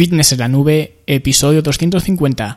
Fitness 0.00 0.32
en 0.32 0.38
la 0.38 0.48
nube, 0.48 0.94
episodio 1.06 1.60
250. 1.60 2.56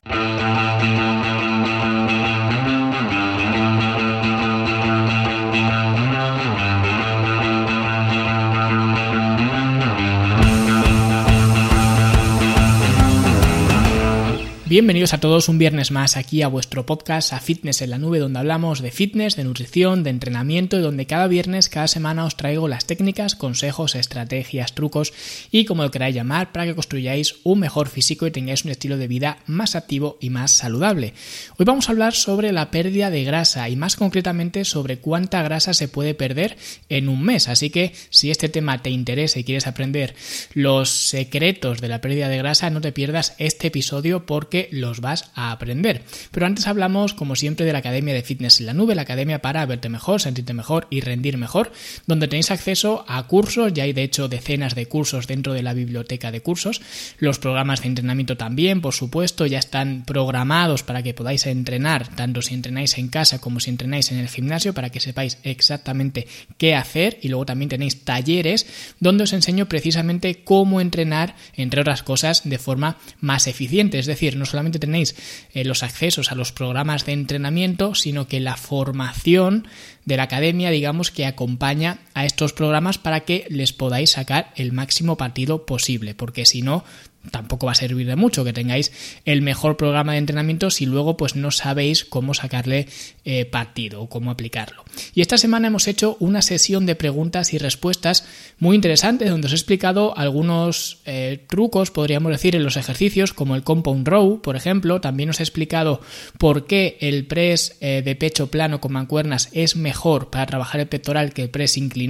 Bienvenidos 14.73 15.13
a 15.13 15.19
todos 15.19 15.49
un 15.49 15.59
viernes 15.59 15.91
más 15.91 16.17
aquí 16.17 16.41
a 16.41 16.47
vuestro 16.47 16.83
podcast 16.83 17.31
a 17.31 17.39
Fitness 17.39 17.83
en 17.83 17.91
la 17.91 17.99
Nube 17.99 18.17
donde 18.17 18.39
hablamos 18.39 18.81
de 18.81 18.89
fitness, 18.89 19.35
de 19.35 19.43
nutrición, 19.43 20.01
de 20.01 20.09
entrenamiento 20.09 20.79
y 20.79 20.81
donde 20.81 21.05
cada 21.05 21.27
viernes, 21.27 21.69
cada 21.69 21.87
semana 21.87 22.25
os 22.25 22.37
traigo 22.37 22.67
las 22.67 22.87
técnicas, 22.87 23.35
consejos, 23.35 23.93
estrategias, 23.93 24.73
trucos 24.73 25.13
y 25.51 25.65
como 25.65 25.83
lo 25.83 25.91
queráis 25.91 26.15
llamar 26.15 26.51
para 26.51 26.65
que 26.65 26.73
construyáis 26.73 27.35
un 27.43 27.59
mejor 27.59 27.87
físico 27.87 28.25
y 28.25 28.31
tengáis 28.31 28.65
un 28.65 28.71
estilo 28.71 28.97
de 28.97 29.07
vida 29.07 29.37
más 29.45 29.75
activo 29.75 30.17
y 30.19 30.31
más 30.31 30.49
saludable. 30.49 31.13
Hoy 31.59 31.65
vamos 31.65 31.87
a 31.87 31.91
hablar 31.91 32.15
sobre 32.15 32.51
la 32.51 32.71
pérdida 32.71 33.11
de 33.11 33.25
grasa 33.25 33.69
y 33.69 33.75
más 33.75 33.95
concretamente 33.95 34.65
sobre 34.65 34.97
cuánta 34.97 35.43
grasa 35.43 35.75
se 35.75 35.87
puede 35.87 36.15
perder 36.15 36.57
en 36.89 37.09
un 37.09 37.21
mes. 37.21 37.47
Así 37.47 37.69
que 37.69 37.93
si 38.09 38.31
este 38.31 38.49
tema 38.49 38.81
te 38.81 38.89
interesa 38.89 39.37
y 39.37 39.43
quieres 39.43 39.67
aprender 39.67 40.15
los 40.55 40.89
secretos 40.89 41.79
de 41.79 41.89
la 41.89 42.01
pérdida 42.01 42.27
de 42.27 42.39
grasa, 42.39 42.71
no 42.71 42.81
te 42.81 42.91
pierdas 42.91 43.35
este 43.37 43.67
episodio 43.67 44.25
porque 44.25 44.62
los 44.71 45.01
vas 45.01 45.31
a 45.35 45.51
aprender. 45.51 46.03
Pero 46.31 46.45
antes 46.45 46.67
hablamos, 46.67 47.13
como 47.13 47.35
siempre, 47.35 47.65
de 47.65 47.73
la 47.73 47.79
Academia 47.79 48.13
de 48.13 48.23
Fitness 48.23 48.59
en 48.59 48.67
la 48.67 48.73
Nube, 48.73 48.95
la 48.95 49.03
academia 49.03 49.41
para 49.41 49.65
verte 49.65 49.89
mejor, 49.89 50.21
sentirte 50.21 50.53
mejor 50.53 50.87
y 50.89 51.01
rendir 51.01 51.37
mejor, 51.37 51.71
donde 52.07 52.27
tenéis 52.27 52.51
acceso 52.51 53.05
a 53.07 53.23
cursos, 53.27 53.73
ya 53.73 53.83
hay 53.83 53.93
de 53.93 54.03
hecho 54.03 54.27
decenas 54.27 54.75
de 54.75 54.85
cursos 54.85 55.27
dentro 55.27 55.53
de 55.53 55.63
la 55.63 55.73
biblioteca 55.73 56.31
de 56.31 56.41
cursos, 56.41 56.81
los 57.19 57.39
programas 57.39 57.81
de 57.81 57.87
entrenamiento 57.87 58.37
también, 58.37 58.81
por 58.81 58.93
supuesto, 58.93 59.45
ya 59.45 59.59
están 59.59 60.03
programados 60.05 60.83
para 60.83 61.03
que 61.03 61.13
podáis 61.13 61.45
entrenar, 61.45 62.07
tanto 62.15 62.41
si 62.41 62.53
entrenáis 62.53 62.97
en 62.97 63.07
casa 63.07 63.39
como 63.39 63.59
si 63.59 63.69
entrenáis 63.69 64.11
en 64.11 64.17
el 64.17 64.29
gimnasio, 64.29 64.73
para 64.73 64.89
que 64.89 64.99
sepáis 64.99 65.37
exactamente 65.43 66.27
qué 66.57 66.75
hacer 66.75 67.19
y 67.21 67.29
luego 67.29 67.45
también 67.45 67.69
tenéis 67.69 68.03
talleres 68.03 68.65
donde 68.99 69.23
os 69.23 69.33
enseño 69.33 69.67
precisamente 69.67 70.43
cómo 70.43 70.81
entrenar, 70.81 71.35
entre 71.55 71.81
otras 71.81 72.03
cosas, 72.03 72.41
de 72.43 72.57
forma 72.57 72.97
más 73.19 73.47
eficiente, 73.47 73.99
es 73.99 74.05
decir, 74.05 74.37
no 74.37 74.45
solamente 74.53 74.77
tenéis 74.77 75.15
eh, 75.53 75.65
los 75.65 75.81
accesos 75.81 76.31
a 76.31 76.35
los 76.35 76.51
programas 76.51 77.07
de 77.07 77.13
entrenamiento, 77.13 77.95
sino 77.95 78.27
que 78.27 78.39
la 78.39 78.55
formación 78.55 79.67
de 80.05 80.17
la 80.17 80.23
academia, 80.23 80.69
digamos, 80.69 81.09
que 81.09 81.25
acompaña 81.25 81.97
a 82.13 82.25
estos 82.25 82.53
programas 82.53 82.97
para 82.97 83.21
que 83.21 83.45
les 83.49 83.73
podáis 83.73 84.11
sacar 84.11 84.51
el 84.55 84.71
máximo 84.71 85.17
partido 85.17 85.65
posible, 85.65 86.15
porque 86.15 86.45
si 86.45 86.61
no, 86.61 86.83
tampoco 87.31 87.67
va 87.67 87.71
a 87.71 87.75
servir 87.75 88.07
de 88.07 88.15
mucho 88.15 88.43
que 88.43 88.53
tengáis 88.53 88.91
el 89.25 89.41
mejor 89.41 89.77
programa 89.77 90.13
de 90.13 90.17
entrenamiento 90.19 90.69
si 90.69 90.85
luego 90.85 91.15
pues 91.17 91.35
no 91.35 91.51
sabéis 91.51 92.05
cómo 92.05 92.33
sacarle 92.33 92.87
eh, 93.25 93.45
partido 93.45 94.01
o 94.01 94.09
cómo 94.09 94.31
aplicarlo. 94.31 94.83
Y 95.13 95.21
esta 95.21 95.37
semana 95.37 95.67
hemos 95.67 95.87
hecho 95.87 96.17
una 96.19 96.41
sesión 96.41 96.85
de 96.85 96.95
preguntas 96.95 97.53
y 97.53 97.57
respuestas 97.57 98.25
muy 98.59 98.75
interesante 98.75 99.29
donde 99.29 99.47
os 99.47 99.53
he 99.53 99.55
explicado 99.55 100.17
algunos 100.17 100.99
eh, 101.05 101.43
trucos, 101.47 101.91
podríamos 101.91 102.31
decir, 102.31 102.55
en 102.55 102.63
los 102.63 102.77
ejercicios 102.77 103.33
como 103.33 103.55
el 103.55 103.63
compound 103.63 104.07
row, 104.07 104.41
por 104.41 104.55
ejemplo. 104.55 104.99
También 104.99 105.29
os 105.29 105.39
he 105.39 105.43
explicado 105.43 106.01
por 106.37 106.67
qué 106.67 106.97
el 106.99 107.25
press 107.25 107.77
eh, 107.79 108.01
de 108.03 108.15
pecho 108.15 108.47
plano 108.47 108.81
con 108.81 108.91
mancuernas 108.91 109.49
es 109.53 109.75
mejor 109.75 110.29
para 110.29 110.45
trabajar 110.45 110.81
el 110.81 110.87
pectoral 110.87 111.33
que 111.33 111.43
el 111.43 111.49
press 111.49 111.77
inclinado 111.77 112.02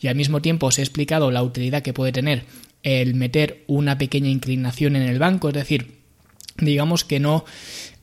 y 0.00 0.08
al 0.08 0.14
mismo 0.14 0.40
tiempo 0.42 0.66
os 0.66 0.78
he 0.78 0.82
explicado 0.82 1.30
la 1.30 1.42
utilidad 1.42 1.82
que 1.82 1.92
puede 1.92 2.12
tener 2.12 2.44
el 2.82 3.14
meter 3.14 3.64
una 3.66 3.98
pequeña 3.98 4.28
inclinación 4.28 4.96
en 4.96 5.02
el 5.02 5.18
banco, 5.18 5.48
es 5.48 5.54
decir, 5.54 5.98
digamos 6.58 7.04
que 7.04 7.20
no 7.20 7.44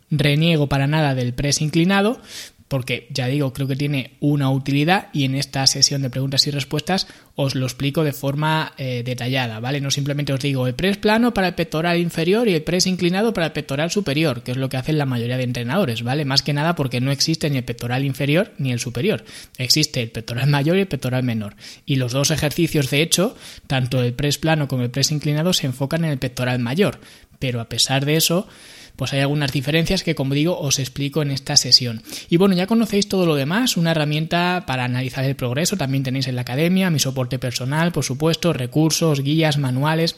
reniego 0.09 0.67
para 0.67 0.87
nada 0.87 1.15
del 1.15 1.33
press 1.33 1.61
inclinado, 1.61 2.21
porque 2.67 3.07
ya 3.11 3.27
digo, 3.27 3.53
creo 3.53 3.67
que 3.67 3.75
tiene 3.75 4.17
una 4.19 4.49
utilidad 4.49 5.09
y 5.13 5.25
en 5.25 5.35
esta 5.35 5.65
sesión 5.67 6.01
de 6.01 6.09
preguntas 6.09 6.47
y 6.47 6.51
respuestas 6.51 7.07
os 7.35 7.55
lo 7.55 7.65
explico 7.65 8.03
de 8.03 8.13
forma 8.13 8.73
eh, 8.77 9.01
detallada, 9.03 9.59
¿vale? 9.59 9.81
No 9.81 9.89
simplemente 9.89 10.33
os 10.33 10.39
digo 10.39 10.67
el 10.67 10.75
press 10.75 10.97
plano 10.97 11.33
para 11.33 11.47
el 11.47 11.55
pectoral 11.55 11.97
inferior 11.97 12.47
y 12.47 12.53
el 12.53 12.61
press 12.61 12.85
inclinado 12.85 13.33
para 13.33 13.47
el 13.47 13.53
pectoral 13.53 13.89
superior, 13.89 14.43
que 14.43 14.51
es 14.51 14.57
lo 14.57 14.69
que 14.69 14.77
hacen 14.77 14.99
la 14.99 15.07
mayoría 15.07 15.37
de 15.37 15.43
entrenadores, 15.43 16.03
¿vale? 16.03 16.25
Más 16.25 16.43
que 16.43 16.53
nada 16.53 16.75
porque 16.75 17.01
no 17.01 17.11
existe 17.11 17.49
ni 17.49 17.57
el 17.57 17.63
pectoral 17.63 18.05
inferior 18.05 18.51
ni 18.59 18.71
el 18.71 18.79
superior. 18.79 19.25
Existe 19.57 20.01
el 20.01 20.11
pectoral 20.11 20.47
mayor 20.47 20.77
y 20.77 20.81
el 20.81 20.87
pectoral 20.87 21.23
menor. 21.23 21.55
Y 21.85 21.95
los 21.95 22.11
dos 22.11 22.29
ejercicios, 22.29 22.91
de 22.91 23.01
hecho, 23.01 23.35
tanto 23.65 24.03
el 24.03 24.13
press 24.13 24.37
plano 24.37 24.67
como 24.67 24.83
el 24.83 24.91
press 24.91 25.11
inclinado 25.11 25.53
se 25.53 25.65
enfocan 25.65 26.05
en 26.05 26.11
el 26.11 26.19
pectoral 26.19 26.59
mayor. 26.59 26.99
Pero 27.39 27.61
a 27.61 27.67
pesar 27.67 28.05
de 28.05 28.15
eso, 28.15 28.47
pues 28.95 29.13
hay 29.13 29.21
algunas 29.21 29.51
diferencias 29.51 30.03
que 30.03 30.15
como 30.15 30.33
digo 30.33 30.57
os 30.59 30.79
explico 30.79 31.21
en 31.21 31.31
esta 31.31 31.57
sesión. 31.57 32.03
Y 32.29 32.37
bueno, 32.37 32.55
ya 32.55 32.67
conocéis 32.67 33.07
todo 33.07 33.25
lo 33.25 33.35
demás, 33.35 33.77
una 33.77 33.91
herramienta 33.91 34.63
para 34.67 34.83
analizar 34.85 35.25
el 35.25 35.35
progreso, 35.35 35.77
también 35.77 36.03
tenéis 36.03 36.27
en 36.27 36.35
la 36.35 36.41
academia, 36.41 36.89
mi 36.89 36.99
soporte 36.99 37.22
personal, 37.39 37.91
por 37.91 38.03
supuesto, 38.03 38.53
recursos, 38.53 39.21
guías, 39.21 39.57
manuales, 39.57 40.15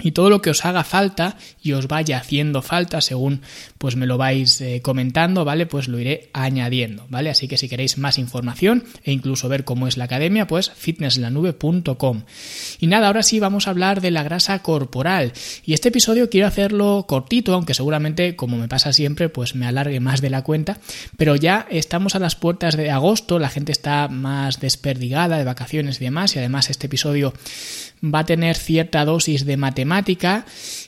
y 0.00 0.12
todo 0.12 0.30
lo 0.30 0.40
que 0.40 0.50
os 0.50 0.64
haga 0.64 0.84
falta 0.84 1.36
y 1.62 1.72
os 1.72 1.86
vaya 1.86 2.18
haciendo 2.18 2.62
falta 2.62 3.00
según 3.00 3.42
pues 3.76 3.94
me 3.96 4.06
lo 4.06 4.16
vais 4.16 4.60
eh, 4.60 4.80
comentando, 4.80 5.44
¿vale? 5.44 5.66
Pues 5.66 5.88
lo 5.88 5.98
iré 5.98 6.30
añadiendo, 6.32 7.06
¿vale? 7.10 7.30
Así 7.30 7.46
que 7.46 7.58
si 7.58 7.68
queréis 7.68 7.98
más 7.98 8.16
información 8.16 8.84
e 9.04 9.12
incluso 9.12 9.48
ver 9.48 9.64
cómo 9.64 9.86
es 9.86 9.96
la 9.96 10.04
academia, 10.04 10.46
pues 10.46 10.70
fitnesslanube.com. 10.70 12.22
Y 12.80 12.86
nada, 12.86 13.08
ahora 13.08 13.22
sí 13.22 13.38
vamos 13.38 13.66
a 13.66 13.70
hablar 13.70 14.00
de 14.00 14.10
la 14.10 14.22
grasa 14.22 14.60
corporal. 14.60 15.32
Y 15.64 15.74
este 15.74 15.88
episodio 15.88 16.30
quiero 16.30 16.46
hacerlo 16.46 17.04
cortito, 17.06 17.54
aunque 17.54 17.74
seguramente, 17.74 18.34
como 18.36 18.56
me 18.56 18.68
pasa 18.68 18.92
siempre, 18.92 19.28
pues 19.28 19.54
me 19.54 19.66
alargue 19.66 20.00
más 20.00 20.20
de 20.20 20.30
la 20.30 20.42
cuenta, 20.42 20.78
pero 21.16 21.36
ya 21.36 21.66
estamos 21.70 22.14
a 22.14 22.18
las 22.18 22.36
puertas 22.36 22.76
de 22.76 22.90
agosto, 22.90 23.38
la 23.38 23.50
gente 23.50 23.72
está 23.72 24.08
más 24.08 24.60
desperdigada 24.60 25.38
de 25.38 25.44
vacaciones 25.44 26.00
y 26.00 26.04
demás, 26.04 26.34
y 26.34 26.38
además 26.38 26.70
este 26.70 26.86
episodio 26.86 27.34
va 28.02 28.20
a 28.20 28.26
tener 28.26 28.56
cierta 28.56 29.04
dosis 29.04 29.44
de 29.44 29.56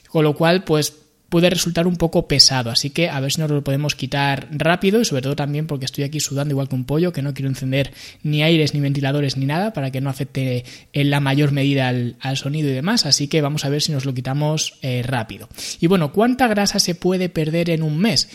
con 0.09 0.23
lo 0.23 0.35
cual 0.35 0.63
pues 0.63 0.93
puede 1.29 1.49
resultar 1.49 1.87
un 1.87 1.97
poco 1.97 2.27
pesado, 2.27 2.69
así 2.69 2.91
que 2.91 3.09
a 3.09 3.19
ver 3.19 3.31
si 3.31 3.41
nos 3.41 3.51
lo 3.51 3.63
podemos 3.63 3.95
quitar 3.95 4.47
rápido 4.51 5.01
y 5.01 5.05
sobre 5.05 5.21
todo 5.21 5.35
también 5.35 5.67
porque 5.67 5.85
estoy 5.85 6.03
aquí 6.03 6.19
sudando 6.19 6.53
igual 6.53 6.69
que 6.69 6.75
un 6.75 6.85
pollo, 6.85 7.11
que 7.11 7.21
no 7.21 7.33
quiero 7.33 7.49
encender 7.49 7.91
ni 8.23 8.43
aires 8.43 8.73
ni 8.73 8.79
ventiladores 8.79 9.35
ni 9.35 9.45
nada 9.45 9.73
para 9.73 9.91
que 9.91 10.01
no 10.01 10.09
afecte 10.09 10.63
en 10.93 11.09
la 11.09 11.19
mayor 11.19 11.51
medida 11.51 11.89
al, 11.89 12.37
sonido 12.37 12.69
y 12.69 12.73
demás, 12.73 13.05
así 13.05 13.27
que 13.27 13.41
vamos 13.41 13.65
a 13.65 13.69
ver 13.69 13.81
si 13.81 13.91
nos 13.91 14.05
lo 14.05 14.13
quitamos 14.13 14.75
eh, 14.81 15.03
rápido. 15.03 15.49
Y 15.79 15.87
bueno, 15.87 16.11
¿cuánta 16.13 16.47
grasa 16.47 16.79
se 16.79 16.95
puede 16.95 17.27
perder 17.27 17.69
en 17.69 17.83
un 17.83 17.97
mes? 17.97 18.29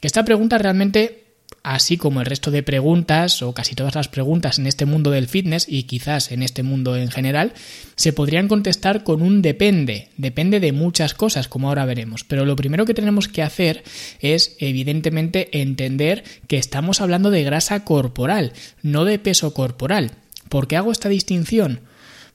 Que 0.00 0.06
esta 0.06 0.24
pregunta 0.24 0.58
realmente 0.58 1.21
así 1.62 1.96
como 1.96 2.20
el 2.20 2.26
resto 2.26 2.50
de 2.50 2.62
preguntas 2.62 3.42
o 3.42 3.54
casi 3.54 3.74
todas 3.74 3.94
las 3.94 4.08
preguntas 4.08 4.58
en 4.58 4.66
este 4.66 4.84
mundo 4.84 5.10
del 5.10 5.28
fitness 5.28 5.66
y 5.68 5.84
quizás 5.84 6.32
en 6.32 6.42
este 6.42 6.62
mundo 6.62 6.96
en 6.96 7.10
general, 7.10 7.52
se 7.96 8.12
podrían 8.12 8.48
contestar 8.48 9.04
con 9.04 9.22
un 9.22 9.42
depende. 9.42 10.08
Depende 10.16 10.60
de 10.60 10.72
muchas 10.72 11.14
cosas, 11.14 11.48
como 11.48 11.68
ahora 11.68 11.84
veremos. 11.84 12.24
Pero 12.24 12.44
lo 12.44 12.56
primero 12.56 12.84
que 12.84 12.94
tenemos 12.94 13.28
que 13.28 13.42
hacer 13.42 13.84
es, 14.20 14.56
evidentemente, 14.58 15.60
entender 15.60 16.24
que 16.48 16.58
estamos 16.58 17.00
hablando 17.00 17.30
de 17.30 17.44
grasa 17.44 17.84
corporal, 17.84 18.52
no 18.82 19.04
de 19.04 19.18
peso 19.18 19.54
corporal. 19.54 20.12
¿Por 20.48 20.66
qué 20.68 20.76
hago 20.76 20.92
esta 20.92 21.08
distinción? 21.08 21.80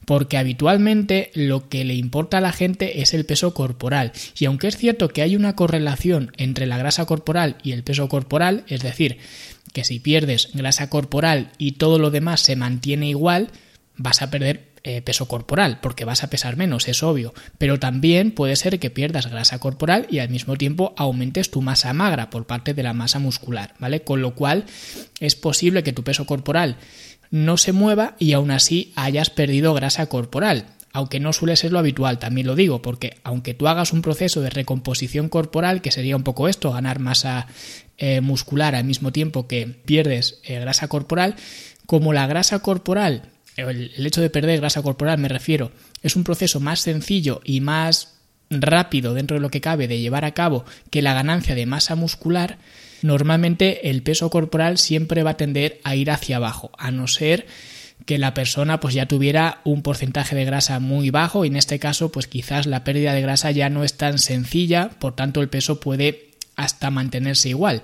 Porque 0.08 0.38
habitualmente 0.38 1.30
lo 1.34 1.68
que 1.68 1.84
le 1.84 1.92
importa 1.92 2.38
a 2.38 2.40
la 2.40 2.50
gente 2.50 3.02
es 3.02 3.12
el 3.12 3.26
peso 3.26 3.52
corporal. 3.52 4.12
Y 4.38 4.46
aunque 4.46 4.66
es 4.66 4.78
cierto 4.78 5.10
que 5.10 5.20
hay 5.20 5.36
una 5.36 5.54
correlación 5.54 6.32
entre 6.38 6.64
la 6.64 6.78
grasa 6.78 7.04
corporal 7.04 7.58
y 7.62 7.72
el 7.72 7.84
peso 7.84 8.08
corporal, 8.08 8.64
es 8.68 8.80
decir, 8.80 9.18
que 9.74 9.84
si 9.84 10.00
pierdes 10.00 10.48
grasa 10.54 10.88
corporal 10.88 11.52
y 11.58 11.72
todo 11.72 11.98
lo 11.98 12.10
demás 12.10 12.40
se 12.40 12.56
mantiene 12.56 13.10
igual, 13.10 13.50
vas 13.98 14.22
a 14.22 14.30
perder 14.30 14.70
eh, 14.82 15.02
peso 15.02 15.28
corporal, 15.28 15.80
porque 15.82 16.06
vas 16.06 16.24
a 16.24 16.30
pesar 16.30 16.56
menos, 16.56 16.88
es 16.88 17.02
obvio. 17.02 17.34
Pero 17.58 17.78
también 17.78 18.30
puede 18.30 18.56
ser 18.56 18.78
que 18.78 18.88
pierdas 18.88 19.26
grasa 19.26 19.58
corporal 19.58 20.06
y 20.08 20.20
al 20.20 20.30
mismo 20.30 20.56
tiempo 20.56 20.94
aumentes 20.96 21.50
tu 21.50 21.60
masa 21.60 21.92
magra 21.92 22.30
por 22.30 22.46
parte 22.46 22.72
de 22.72 22.82
la 22.82 22.94
masa 22.94 23.18
muscular, 23.18 23.74
¿vale? 23.78 24.00
Con 24.00 24.22
lo 24.22 24.34
cual 24.34 24.64
es 25.20 25.36
posible 25.36 25.82
que 25.82 25.92
tu 25.92 26.02
peso 26.02 26.24
corporal 26.24 26.78
no 27.30 27.56
se 27.56 27.72
mueva 27.72 28.14
y 28.18 28.32
aún 28.32 28.50
así 28.50 28.92
hayas 28.96 29.30
perdido 29.30 29.74
grasa 29.74 30.06
corporal. 30.06 30.66
Aunque 30.92 31.20
no 31.20 31.32
suele 31.32 31.56
ser 31.56 31.72
lo 31.72 31.78
habitual, 31.78 32.18
también 32.18 32.46
lo 32.46 32.54
digo, 32.54 32.80
porque 32.80 33.18
aunque 33.22 33.54
tú 33.54 33.68
hagas 33.68 33.92
un 33.92 34.02
proceso 34.02 34.40
de 34.40 34.50
recomposición 34.50 35.28
corporal, 35.28 35.82
que 35.82 35.90
sería 35.90 36.16
un 36.16 36.22
poco 36.22 36.48
esto, 36.48 36.72
ganar 36.72 36.98
masa 36.98 37.46
eh, 37.98 38.20
muscular 38.20 38.74
al 38.74 38.84
mismo 38.84 39.12
tiempo 39.12 39.46
que 39.46 39.66
pierdes 39.66 40.40
eh, 40.44 40.58
grasa 40.60 40.88
corporal, 40.88 41.36
como 41.86 42.12
la 42.12 42.26
grasa 42.26 42.60
corporal, 42.60 43.30
el, 43.56 43.92
el 43.96 44.06
hecho 44.06 44.20
de 44.20 44.30
perder 44.30 44.60
grasa 44.60 44.82
corporal 44.82 45.18
me 45.18 45.28
refiero, 45.28 45.72
es 46.02 46.16
un 46.16 46.24
proceso 46.24 46.58
más 46.58 46.80
sencillo 46.80 47.42
y 47.44 47.60
más 47.60 48.17
rápido 48.50 49.14
dentro 49.14 49.36
de 49.36 49.40
lo 49.40 49.50
que 49.50 49.60
cabe 49.60 49.88
de 49.88 50.00
llevar 50.00 50.24
a 50.24 50.32
cabo 50.32 50.64
que 50.90 51.02
la 51.02 51.14
ganancia 51.14 51.54
de 51.54 51.66
masa 51.66 51.94
muscular, 51.94 52.58
normalmente 53.02 53.90
el 53.90 54.02
peso 54.02 54.30
corporal 54.30 54.78
siempre 54.78 55.22
va 55.22 55.30
a 55.30 55.36
tender 55.36 55.80
a 55.84 55.96
ir 55.96 56.10
hacia 56.10 56.36
abajo, 56.36 56.70
a 56.78 56.90
no 56.90 57.06
ser 57.06 57.46
que 58.06 58.18
la 58.18 58.32
persona 58.32 58.80
pues 58.80 58.94
ya 58.94 59.06
tuviera 59.06 59.60
un 59.64 59.82
porcentaje 59.82 60.34
de 60.34 60.44
grasa 60.44 60.78
muy 60.80 61.10
bajo. 61.10 61.44
Y 61.44 61.48
en 61.48 61.56
este 61.56 61.78
caso 61.78 62.10
pues 62.10 62.26
quizás 62.26 62.66
la 62.66 62.84
pérdida 62.84 63.12
de 63.12 63.20
grasa 63.20 63.50
ya 63.50 63.68
no 63.68 63.84
es 63.84 63.94
tan 63.94 64.18
sencilla, 64.18 64.90
por 64.98 65.14
tanto 65.14 65.42
el 65.42 65.48
peso 65.48 65.80
puede 65.80 66.27
hasta 66.58 66.90
mantenerse 66.90 67.48
igual. 67.48 67.82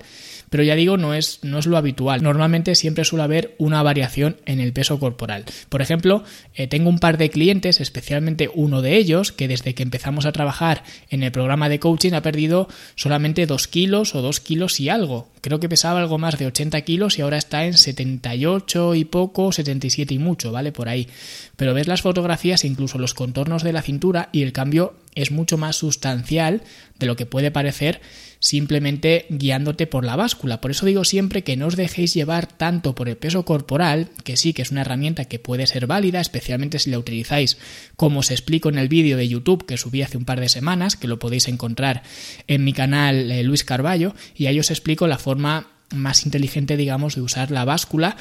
Pero 0.49 0.63
ya 0.63 0.75
digo, 0.75 0.97
no 0.97 1.13
es, 1.13 1.39
no 1.41 1.57
es 1.57 1.65
lo 1.65 1.77
habitual. 1.77 2.21
Normalmente 2.21 2.75
siempre 2.75 3.03
suele 3.03 3.23
haber 3.23 3.55
una 3.57 3.81
variación 3.81 4.37
en 4.45 4.59
el 4.59 4.73
peso 4.73 4.99
corporal. 4.99 5.45
Por 5.69 5.81
ejemplo, 5.81 6.23
eh, 6.53 6.67
tengo 6.67 6.89
un 6.89 6.99
par 6.99 7.17
de 7.17 7.29
clientes, 7.29 7.81
especialmente 7.81 8.49
uno 8.53 8.81
de 8.81 8.95
ellos, 8.97 9.31
que 9.31 9.47
desde 9.47 9.73
que 9.73 9.83
empezamos 9.83 10.25
a 10.25 10.31
trabajar 10.31 10.83
en 11.09 11.23
el 11.23 11.31
programa 11.31 11.67
de 11.67 11.79
coaching 11.79 12.13
ha 12.13 12.21
perdido 12.21 12.67
solamente 12.95 13.47
2 13.47 13.67
kilos 13.67 14.13
o 14.13 14.21
2 14.21 14.39
kilos 14.39 14.79
y 14.79 14.89
algo. 14.89 15.29
Creo 15.41 15.59
que 15.59 15.69
pesaba 15.69 15.99
algo 15.99 16.17
más 16.17 16.37
de 16.37 16.45
80 16.45 16.81
kilos 16.81 17.17
y 17.17 17.21
ahora 17.21 17.37
está 17.37 17.65
en 17.65 17.73
78 17.73 18.95
y 18.95 19.05
poco, 19.05 19.51
77 19.51 20.13
y 20.13 20.19
mucho, 20.19 20.51
¿vale? 20.51 20.71
Por 20.71 20.89
ahí. 20.89 21.07
Pero 21.55 21.73
ves 21.73 21.87
las 21.87 22.01
fotografías 22.01 22.65
incluso 22.65 22.99
los 22.99 23.13
contornos 23.13 23.63
de 23.63 23.73
la 23.73 23.81
cintura 23.81 24.29
y 24.31 24.43
el 24.43 24.51
cambio 24.51 24.93
es 25.15 25.31
mucho 25.31 25.57
más 25.57 25.77
sustancial 25.77 26.61
de 26.99 27.07
lo 27.07 27.15
que 27.15 27.25
puede 27.25 27.51
parecer 27.51 28.01
simplemente 28.39 29.25
guiándote 29.29 29.87
por 29.87 30.05
la 30.05 30.15
báscula. 30.15 30.61
Por 30.61 30.69
eso 30.69 30.85
digo 30.85 31.03
siempre 31.03 31.43
que 31.43 31.57
no 31.57 31.65
os 31.65 31.75
dejéis 31.75 32.13
llevar 32.13 32.45
tanto 32.47 32.93
por 32.93 33.09
el 33.09 33.17
peso 33.17 33.43
corporal, 33.43 34.09
que 34.23 34.37
sí 34.37 34.53
que 34.53 34.61
es 34.61 34.69
una 34.69 34.81
herramienta 34.81 35.25
que 35.25 35.39
puede 35.39 35.65
ser 35.65 35.87
válida, 35.87 36.21
especialmente 36.21 36.77
si 36.77 36.91
la 36.91 36.99
utilizáis 36.99 37.57
como 37.95 38.19
os 38.19 38.29
explico 38.29 38.69
en 38.69 38.77
el 38.77 38.87
vídeo 38.87 39.17
de 39.17 39.27
YouTube 39.27 39.65
que 39.65 39.77
subí 39.77 40.03
hace 40.03 40.17
un 40.17 40.25
par 40.25 40.39
de 40.39 40.49
semanas, 40.49 40.95
que 40.95 41.07
lo 41.07 41.17
podéis 41.17 41.47
encontrar 41.47 42.03
en 42.47 42.63
mi 42.63 42.73
canal 42.73 43.31
eh, 43.31 43.43
Luis 43.43 43.63
Carballo, 43.63 44.13
y 44.35 44.45
ahí 44.45 44.59
os 44.59 44.69
explico 44.69 45.07
la 45.07 45.17
forma 45.17 45.67
más 45.93 46.25
inteligente, 46.25 46.77
digamos, 46.77 47.15
de 47.15 47.21
usar 47.21 47.49
la 47.49 47.65
báscula 47.65 48.15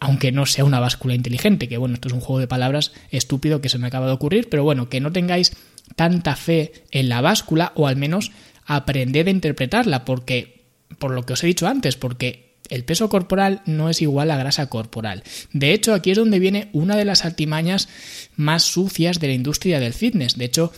aunque 0.00 0.30
no 0.30 0.46
sea 0.46 0.64
una 0.64 0.78
báscula 0.78 1.14
inteligente, 1.14 1.68
que 1.68 1.76
bueno, 1.76 1.94
esto 1.94 2.06
es 2.06 2.14
un 2.14 2.20
juego 2.20 2.38
de 2.38 2.46
palabras 2.46 2.92
estúpido 3.10 3.60
que 3.60 3.68
se 3.68 3.78
me 3.78 3.88
acaba 3.88 4.06
de 4.06 4.12
ocurrir, 4.12 4.48
pero 4.48 4.62
bueno, 4.62 4.88
que 4.88 5.00
no 5.00 5.10
tengáis 5.10 5.56
tanta 5.96 6.36
fe 6.36 6.72
en 6.90 7.08
la 7.08 7.20
báscula 7.20 7.72
o 7.74 7.86
al 7.86 7.96
menos 7.96 8.32
aprended 8.66 9.26
a 9.26 9.30
interpretarla 9.30 10.04
porque, 10.04 10.64
por 10.98 11.12
lo 11.12 11.24
que 11.24 11.32
os 11.32 11.42
he 11.42 11.46
dicho 11.46 11.66
antes, 11.66 11.96
porque 11.96 12.48
el 12.68 12.84
peso 12.84 13.08
corporal 13.08 13.62
no 13.66 13.88
es 13.88 14.02
igual 14.02 14.30
a 14.30 14.36
grasa 14.36 14.68
corporal. 14.68 15.22
De 15.52 15.72
hecho, 15.72 15.94
aquí 15.94 16.10
es 16.10 16.18
donde 16.18 16.38
viene 16.38 16.68
una 16.72 16.96
de 16.96 17.04
las 17.04 17.24
artimañas 17.24 17.88
más 18.36 18.62
sucias 18.62 19.20
de 19.20 19.28
la 19.28 19.32
industria 19.32 19.80
del 19.80 19.94
fitness. 19.94 20.36
De 20.36 20.44
hecho, 20.44 20.72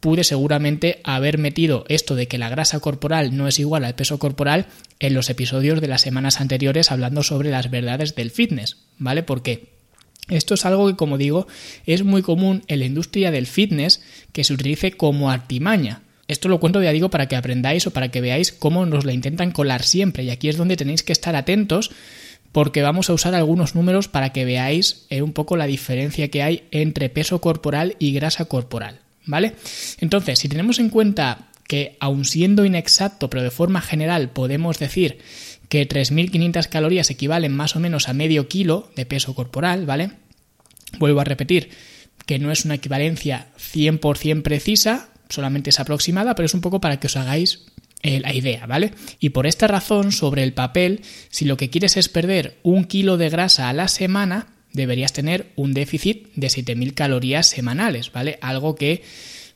pude 0.00 0.24
seguramente 0.24 1.00
haber 1.04 1.38
metido 1.38 1.84
esto 1.88 2.14
de 2.14 2.28
que 2.28 2.38
la 2.38 2.48
grasa 2.48 2.80
corporal 2.80 3.36
no 3.36 3.48
es 3.48 3.58
igual 3.58 3.84
al 3.84 3.94
peso 3.94 4.18
corporal 4.18 4.66
en 5.00 5.14
los 5.14 5.30
episodios 5.30 5.80
de 5.80 5.88
las 5.88 6.02
semanas 6.02 6.40
anteriores 6.40 6.90
hablando 6.90 7.22
sobre 7.22 7.50
las 7.50 7.70
verdades 7.70 8.14
del 8.14 8.30
fitness, 8.30 8.76
¿vale? 8.98 9.22
Porque 9.22 9.73
esto 10.28 10.54
es 10.54 10.64
algo 10.64 10.86
que, 10.86 10.96
como 10.96 11.18
digo, 11.18 11.46
es 11.86 12.02
muy 12.02 12.22
común 12.22 12.62
en 12.66 12.78
la 12.78 12.86
industria 12.86 13.30
del 13.30 13.46
fitness 13.46 14.02
que 14.32 14.44
se 14.44 14.54
utilice 14.54 14.92
como 14.92 15.30
artimaña. 15.30 16.02
Esto 16.28 16.48
lo 16.48 16.60
cuento, 16.60 16.82
ya 16.82 16.92
digo, 16.92 17.10
para 17.10 17.28
que 17.28 17.36
aprendáis 17.36 17.86
o 17.86 17.90
para 17.90 18.10
que 18.10 18.22
veáis 18.22 18.50
cómo 18.50 18.86
nos 18.86 19.04
la 19.04 19.12
intentan 19.12 19.50
colar 19.50 19.82
siempre. 19.82 20.24
Y 20.24 20.30
aquí 20.30 20.48
es 20.48 20.56
donde 20.56 20.76
tenéis 20.76 21.02
que 21.02 21.12
estar 21.12 21.36
atentos 21.36 21.90
porque 22.52 22.82
vamos 22.82 23.10
a 23.10 23.12
usar 23.12 23.34
algunos 23.34 23.74
números 23.74 24.08
para 24.08 24.30
que 24.30 24.44
veáis 24.44 25.06
eh, 25.10 25.22
un 25.22 25.32
poco 25.32 25.56
la 25.56 25.66
diferencia 25.66 26.30
que 26.30 26.42
hay 26.42 26.62
entre 26.70 27.10
peso 27.10 27.40
corporal 27.40 27.96
y 27.98 28.12
grasa 28.12 28.46
corporal. 28.46 29.00
¿Vale? 29.26 29.54
Entonces, 29.98 30.38
si 30.38 30.48
tenemos 30.48 30.78
en 30.78 30.90
cuenta 30.90 31.48
que, 31.66 31.96
aun 31.98 32.24
siendo 32.24 32.64
inexacto, 32.64 33.28
pero 33.28 33.42
de 33.42 33.50
forma 33.50 33.80
general, 33.80 34.30
podemos 34.30 34.78
decir 34.78 35.18
que 35.68 35.88
3.500 35.88 36.68
calorías 36.68 37.10
equivalen 37.10 37.54
más 37.54 37.76
o 37.76 37.80
menos 37.80 38.08
a 38.08 38.14
medio 38.14 38.48
kilo 38.48 38.90
de 38.96 39.06
peso 39.06 39.34
corporal, 39.34 39.86
¿vale? 39.86 40.12
Vuelvo 40.98 41.20
a 41.20 41.24
repetir 41.24 41.70
que 42.26 42.38
no 42.38 42.50
es 42.50 42.64
una 42.64 42.74
equivalencia 42.74 43.48
100% 43.58 44.42
precisa, 44.42 45.10
solamente 45.28 45.70
es 45.70 45.80
aproximada, 45.80 46.34
pero 46.34 46.46
es 46.46 46.54
un 46.54 46.60
poco 46.60 46.80
para 46.80 46.98
que 47.00 47.06
os 47.06 47.16
hagáis 47.16 47.66
eh, 48.02 48.20
la 48.20 48.34
idea, 48.34 48.66
¿vale? 48.66 48.92
Y 49.18 49.30
por 49.30 49.46
esta 49.46 49.66
razón, 49.66 50.12
sobre 50.12 50.42
el 50.42 50.52
papel, 50.52 51.00
si 51.30 51.44
lo 51.44 51.56
que 51.56 51.70
quieres 51.70 51.96
es 51.96 52.08
perder 52.08 52.58
un 52.62 52.84
kilo 52.84 53.16
de 53.16 53.30
grasa 53.30 53.68
a 53.68 53.72
la 53.72 53.88
semana, 53.88 54.48
deberías 54.72 55.12
tener 55.12 55.52
un 55.56 55.72
déficit 55.72 56.28
de 56.34 56.48
7.000 56.48 56.94
calorías 56.94 57.46
semanales, 57.46 58.12
¿vale? 58.12 58.38
Algo 58.42 58.74
que 58.74 59.02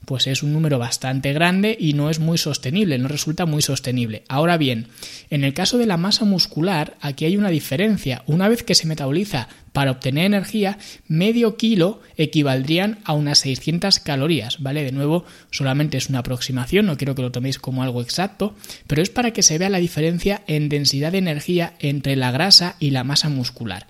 pues 0.09 0.27
es 0.27 0.43
un 0.43 0.55
número 0.55 0.79
bastante 0.79 1.35
grande 1.35 1.77
y 1.79 1.93
no 1.93 2.09
es 2.09 2.19
muy 2.19 2.39
sostenible, 2.39 2.97
no 2.97 3.09
resulta 3.09 3.45
muy 3.45 3.61
sostenible. 3.61 4.25
Ahora 4.27 4.57
bien, 4.57 4.89
en 5.29 5.45
el 5.45 5.53
caso 5.53 5.77
de 5.77 5.85
la 5.85 5.99
masa 5.99 6.25
muscular, 6.25 6.97
aquí 7.03 7.27
hay 7.27 7.37
una 7.37 7.51
diferencia. 7.51 8.23
Una 8.27 8.49
vez 8.49 8.63
que 8.63 8.75
se 8.75 8.87
metaboliza 8.87 9.49
para 9.75 9.91
obtener 9.91 10.25
energía, 10.25 10.79
medio 11.09 11.59
kilo 11.59 12.01
equivaldrían 12.17 13.01
a 13.05 13.13
unas 13.13 13.41
600 13.41 13.99
calorías, 13.99 14.63
¿vale? 14.63 14.83
De 14.83 14.93
nuevo, 14.93 15.27
solamente 15.51 15.99
es 15.99 16.09
una 16.09 16.21
aproximación, 16.21 16.87
no 16.87 16.97
quiero 16.97 17.15
que 17.15 17.21
lo 17.21 17.31
toméis 17.31 17.59
como 17.59 17.83
algo 17.83 18.01
exacto, 18.01 18.55
pero 18.87 19.03
es 19.03 19.11
para 19.11 19.33
que 19.33 19.43
se 19.43 19.59
vea 19.59 19.69
la 19.69 19.77
diferencia 19.77 20.43
en 20.47 20.71
densidad 20.71 21.13
de 21.13 21.19
energía 21.19 21.75
entre 21.81 22.17
la 22.17 22.31
grasa 22.31 22.77
y 22.81 22.93
la 22.93 23.05
masa 23.05 23.29
muscular. 23.29 23.87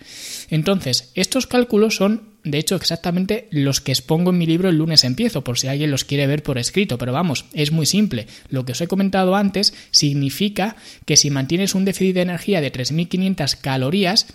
Entonces, 0.51 1.13
estos 1.15 1.47
cálculos 1.47 1.95
son 1.95 2.37
de 2.51 2.59
hecho, 2.59 2.77
exactamente 2.77 3.47
los 3.51 3.81
que 3.81 3.93
expongo 3.93 4.31
en 4.31 4.39
mi 4.39 4.47
libro 4.47 4.69
el 4.69 4.79
lunes 4.79 5.05
empiezo, 5.05 5.45
por 5.45 5.59
si 5.59 5.69
alguien 5.69 5.91
los 5.91 6.05
quiere 6.05 6.27
ver 6.27 6.43
por 6.43 6.59
escrito. 6.59 6.99
Pero 6.99 7.13
vamos, 7.13 7.45
es 7.53 7.73
muy 7.73 7.87
simple. 7.87 8.27
Lo 8.49 8.65
que 8.65 8.73
os 8.73 8.81
he 8.81 8.87
comentado 8.87 9.37
antes 9.37 9.75
significa 9.91 10.77
que 11.05 11.17
si 11.17 11.31
mantienes 11.31 11.75
un 11.75 11.85
déficit 11.85 12.15
de 12.15 12.23
energía 12.23 12.61
de 12.61 12.73
3.500 12.73 13.59
calorías, 13.61 14.27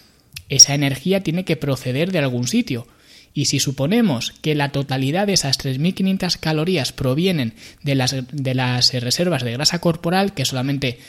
esa 0.49 0.75
energía 0.75 1.23
tiene 1.23 1.45
que 1.45 1.57
proceder 1.57 2.11
de 2.11 2.19
algún 2.19 2.47
sitio. 2.47 2.87
Y 3.33 3.45
si 3.45 3.59
suponemos 3.59 4.33
que 4.41 4.53
la 4.53 4.71
totalidad 4.71 5.27
de 5.27 5.33
esas 5.33 5.57
3.500 5.59 6.37
calorías 6.39 6.91
provienen 6.91 7.53
de 7.81 7.95
las, 7.95 8.15
de 8.31 8.53
las 8.53 8.93
reservas 8.93 9.43
de 9.43 9.53
grasa 9.53 9.79
corporal, 9.79 10.33
que 10.33 10.45
solamente 10.45 10.99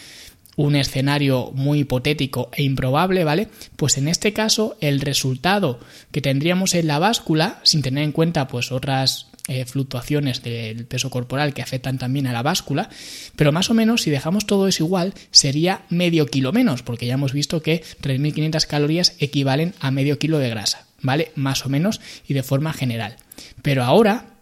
un 0.57 0.77
escenario 0.77 1.51
muy 1.55 1.81
hipotético 1.81 2.51
e 2.53 2.63
improbable, 2.63 3.25
¿vale? 3.25 3.49
Pues 3.77 3.99
en 3.99 4.09
este 4.09 4.33
caso 4.33 4.77
el 4.81 5.01
resultado 5.01 5.81
que 6.13 6.21
tendríamos 6.21 6.75
en 6.75 6.87
la 6.87 6.99
báscula, 6.99 7.61
sin 7.65 7.83
tener 7.83 8.05
en 8.05 8.13
cuenta 8.13 8.47
pues 8.49 8.71
otras 8.71 9.27
eh, 9.49 9.65
fluctuaciones 9.65 10.43
del 10.43 10.87
peso 10.87 11.11
corporal 11.11 11.53
que 11.53 11.63
afectan 11.63 11.99
también 11.99 12.27
a 12.27 12.33
la 12.33 12.43
báscula, 12.43 12.89
pero 13.37 13.53
más 13.53 13.69
o 13.69 13.75
menos 13.75 14.03
si 14.03 14.11
dejamos 14.11 14.47
todo 14.47 14.69
eso 14.69 14.85
igual 14.85 15.13
sería 15.31 15.83
medio 15.91 16.27
kilo 16.27 16.53
menos, 16.53 16.83
porque 16.83 17.07
ya 17.07 17.15
hemos 17.15 17.33
visto 17.33 17.63
que 17.63 17.83
3.500 18.03 18.67
calorías 18.67 19.17
equivalen 19.19 19.75
a 19.81 19.91
medio 19.91 20.19
kilo 20.19 20.39
de 20.39 20.49
grasa, 20.49 20.87
¿vale? 21.03 21.33
Más 21.35 21.67
o 21.67 21.69
menos 21.69 22.01
y 22.27 22.35
de 22.35 22.43
forma 22.43 22.73
general. 22.73 23.17
Pero 23.61 23.85
ahora 23.85 24.34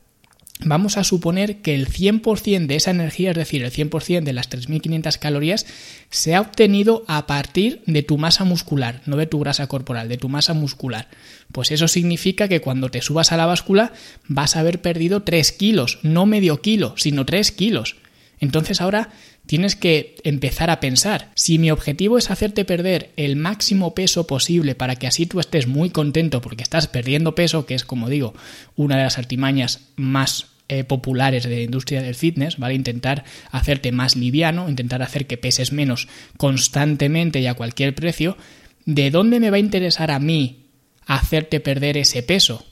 vamos 0.65 0.97
a 0.97 1.05
suponer 1.05 1.63
que 1.63 1.75
el 1.75 1.89
100% 1.89 2.67
de 2.67 2.77
esa 2.77 2.91
energía, 2.91 3.31
es 3.31 3.37
decir, 3.37 3.63
el 3.63 3.73
100% 3.73 4.23
de 4.23 4.33
las 4.33 4.51
3.500 4.51 5.19
calorías, 5.19 5.67
se 6.11 6.35
ha 6.35 6.41
obtenido 6.41 7.05
a 7.09 7.27
partir 7.27 7.83
de 7.87 8.03
tu 8.03 8.19
masa 8.19 8.45
muscular, 8.45 9.03
no 9.07 9.17
de 9.17 9.27
tu 9.27 9.39
grasa 9.41 9.67
corporal, 9.67 10.09
de 10.09 10.19
tu 10.19 10.29
masa 10.29 10.55
muscular. 10.55 11.09
Pues 11.53 11.71
eso 11.71 11.89
significa 11.89 12.49
que 12.49 12.61
cuando 12.61 12.91
te 12.91 13.03
subas 13.03 13.33
a 13.33 13.37
la 13.37 13.47
báscula 13.47 13.93
vas 14.29 14.57
a 14.57 14.61
haber 14.61 14.81
perdido 14.81 15.23
3 15.23 15.53
kilos, 15.53 15.99
no 16.03 16.27
medio 16.27 16.61
kilo, 16.61 16.95
sino 16.97 17.25
3 17.25 17.53
kilos. 17.53 17.97
Entonces 18.39 18.81
ahora 18.81 19.11
tienes 19.47 19.77
que 19.77 20.17
empezar 20.25 20.71
a 20.71 20.81
pensar, 20.81 21.31
si 21.35 21.59
mi 21.59 21.71
objetivo 21.71 22.19
es 22.19 22.31
hacerte 22.31 22.65
perder 22.65 23.13
el 23.17 23.37
máximo 23.37 23.95
peso 23.95 24.27
posible 24.27 24.75
para 24.75 24.97
que 24.97 25.07
así 25.07 25.27
tú 25.27 25.41
estés 25.41 25.67
muy 25.67 25.91
contento 25.91 26.41
porque 26.41 26.63
estás 26.63 26.87
perdiendo 26.87 27.35
peso, 27.35 27.67
que 27.67 27.75
es 27.75 27.85
como 27.85 28.09
digo, 28.09 28.35
una 28.77 28.97
de 28.97 29.05
las 29.05 29.19
artimañas 29.19 29.81
más 29.97 30.52
eh, 30.73 30.85
populares 30.85 31.45
de 31.45 31.51
la 31.51 31.61
industria 31.61 32.01
del 32.01 32.15
fitness, 32.15 32.57
¿vale? 32.57 32.73
Intentar 32.73 33.25
hacerte 33.51 33.93
más 33.93 34.17
liviano, 34.17 34.71
intentar 34.71 35.03
hacer 35.03 35.27
que 35.27 35.37
peses 35.37 35.71
menos 35.71 36.09
constantemente 36.39 37.41
y 37.41 37.47
a 37.47 37.53
cualquier 37.53 37.95
precio. 37.95 38.39
¿De 38.87 39.11
dónde 39.11 39.39
me 39.39 39.51
va 39.51 39.57
a 39.57 39.61
interesar 39.61 40.11
a 40.11 40.19
mí 40.19 40.71
hacerte 41.05 41.61
perder 41.61 41.99
ese 41.99 42.23
peso? 42.23 42.65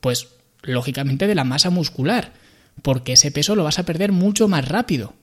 Pues 0.00 0.28
lógicamente 0.62 1.26
de 1.26 1.34
la 1.34 1.42
masa 1.42 1.70
muscular, 1.70 2.32
porque 2.80 3.14
ese 3.14 3.32
peso 3.32 3.56
lo 3.56 3.64
vas 3.64 3.80
a 3.80 3.86
perder 3.86 4.12
mucho 4.12 4.46
más 4.46 4.68
rápido. 4.68 5.14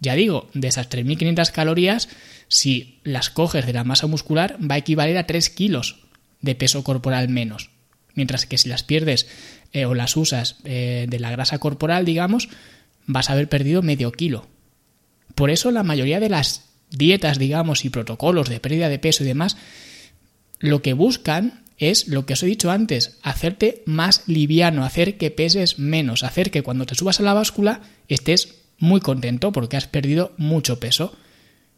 Ya 0.00 0.16
digo, 0.16 0.50
de 0.52 0.68
esas 0.68 0.90
3.500 0.90 1.50
calorías, 1.50 2.10
si 2.48 3.00
las 3.04 3.30
coges 3.30 3.64
de 3.64 3.72
la 3.72 3.84
masa 3.84 4.06
muscular, 4.06 4.58
va 4.60 4.74
a 4.74 4.78
equivaler 4.78 5.16
a 5.16 5.26
3 5.26 5.48
kilos 5.48 6.00
de 6.42 6.54
peso 6.54 6.84
corporal 6.84 7.30
menos. 7.30 7.70
Mientras 8.12 8.44
que 8.44 8.58
si 8.58 8.68
las 8.68 8.82
pierdes 8.82 9.28
eh, 9.72 9.84
o 9.84 9.94
las 9.94 10.16
usas 10.16 10.56
eh, 10.64 11.06
de 11.08 11.18
la 11.18 11.30
grasa 11.30 11.58
corporal, 11.58 12.04
digamos, 12.04 12.48
vas 13.06 13.30
a 13.30 13.34
haber 13.34 13.48
perdido 13.48 13.82
medio 13.82 14.12
kilo. 14.12 14.46
Por 15.34 15.50
eso 15.50 15.70
la 15.70 15.82
mayoría 15.82 16.20
de 16.20 16.28
las 16.28 16.64
dietas, 16.90 17.38
digamos, 17.38 17.84
y 17.84 17.90
protocolos 17.90 18.48
de 18.48 18.60
pérdida 18.60 18.88
de 18.88 18.98
peso 18.98 19.24
y 19.24 19.26
demás, 19.26 19.56
lo 20.58 20.82
que 20.82 20.94
buscan 20.94 21.62
es 21.78 22.08
lo 22.08 22.26
que 22.26 22.32
os 22.32 22.42
he 22.42 22.46
dicho 22.46 22.70
antes, 22.70 23.18
hacerte 23.22 23.82
más 23.86 24.24
liviano, 24.26 24.84
hacer 24.84 25.16
que 25.16 25.30
peses 25.30 25.78
menos, 25.78 26.24
hacer 26.24 26.50
que 26.50 26.62
cuando 26.62 26.86
te 26.86 26.96
subas 26.96 27.20
a 27.20 27.22
la 27.22 27.34
báscula 27.34 27.82
estés 28.08 28.56
muy 28.78 29.00
contento 29.00 29.52
porque 29.52 29.76
has 29.76 29.86
perdido 29.86 30.32
mucho 30.36 30.80
peso. 30.80 31.16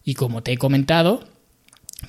Y 0.02 0.14
como 0.14 0.42
te 0.42 0.52
he 0.52 0.58
comentado, 0.58 1.28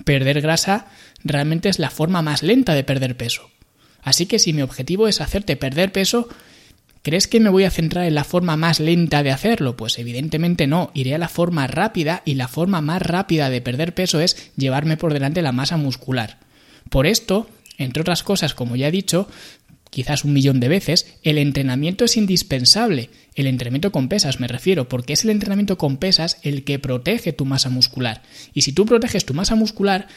perder 0.06 0.42
grasa 0.42 0.88
realmente 1.24 1.70
es 1.70 1.80
la 1.80 1.90
forma 1.90 2.22
más 2.22 2.44
lenta 2.44 2.74
de 2.74 2.84
perder 2.84 3.18
peso. 3.18 3.50
Así 4.01 4.25
que 4.25 4.39
si 4.39 4.53
mi 4.53 4.62
objetivo 4.62 5.08
es 5.08 5.22
hacerte 5.22 5.55
perder 5.55 5.91
peso, 5.91 6.27
¿crees 7.01 7.27
que 7.27 7.39
me 7.39 7.50
voy 7.50 7.63
a 7.63 7.72
centrar 7.72 8.05
en 8.05 8.15
la 8.15 8.24
forma 8.24 8.58
más 8.58 8.79
lenta 8.79 9.24
de 9.24 9.31
hacerlo? 9.31 9.77
Pues 9.77 10.00
evidentemente 10.00 10.67
no, 10.67 10.91
iré 10.93 11.15
a 11.15 11.20
la 11.20 11.29
forma 11.29 11.67
rápida 11.67 12.22
y 12.25 12.36
la 12.36 12.48
forma 12.48 12.81
más 12.81 13.01
rápida 13.01 13.50
de 13.50 13.62
perder 13.62 13.93
peso 13.93 14.20
es 14.20 14.51
llevarme 14.55 14.98
por 14.98 15.13
delante 15.13 15.41
la 15.41 15.51
masa 15.51 15.77
muscular. 15.77 16.39
Por 16.89 17.08
esto, 17.08 17.48
entre 17.77 18.01
otras 18.01 18.24
cosas, 18.24 18.53
como 18.53 18.75
ya 18.75 18.88
he 18.88 18.91
dicho, 18.91 19.27
quizás 19.91 20.24
un 20.24 20.34
millón 20.34 20.60
de 20.60 20.70
veces, 20.70 21.13
el 21.22 21.38
entrenamiento 21.38 22.05
es 22.05 22.17
indispensable. 22.17 23.10
El 23.36 23.46
entrenamiento 23.48 23.91
con 23.91 24.08
pesas 24.10 24.39
me 24.39 24.48
refiero, 24.48 24.89
porque 24.89 25.13
es 25.13 25.24
el 25.24 25.29
entrenamiento 25.29 25.77
con 25.77 25.98
pesas 25.98 26.38
el 26.41 26.63
que 26.63 26.79
protege 26.79 27.34
tu 27.34 27.46
masa 27.46 27.70
muscular. 27.70 28.24
Y 28.53 28.63
si 28.63 28.74
tú 28.74 28.86
proteges 28.86 29.25
tu 29.25 29.34
masa 29.34 29.55
muscular, 29.55 30.08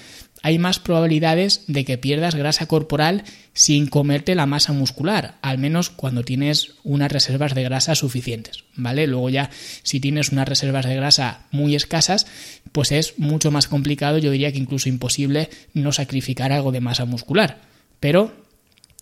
hay 0.45 0.59
más 0.59 0.79
probabilidades 0.79 1.63
de 1.69 1.87
que 1.87 1.97
pierdas 1.97 2.35
grasa 2.35 2.67
corporal 2.67 3.25
sin 3.55 3.87
comerte 3.87 4.35
la 4.35 4.45
masa 4.45 4.75
muscular, 4.75 5.37
al 5.41 5.57
menos 5.57 5.89
cuando 5.89 6.23
tienes 6.23 6.75
unas 6.85 7.11
reservas 7.11 7.55
de 7.55 7.63
grasa 7.63 7.95
suficientes, 7.95 8.65
¿vale? 8.77 9.07
Luego 9.07 9.31
ya 9.31 9.49
si 9.85 10.01
tienes 10.01 10.33
unas 10.33 10.47
reservas 10.47 10.85
de 10.85 10.97
grasa 10.97 11.47
muy 11.51 11.75
escasas, 11.75 12.27
pues 12.73 12.93
es 12.93 13.19
mucho 13.19 13.51
más 13.51 13.69
complicado, 13.69 14.19
yo 14.19 14.31
diría 14.31 14.53
que 14.53 14.59
incluso 14.59 14.91
imposible 14.91 15.49
no 15.73 15.93
sacrificar 15.93 16.53
algo 16.53 16.73
de 16.73 16.83
masa 16.83 17.07
muscular. 17.07 17.63
Pero 17.99 18.44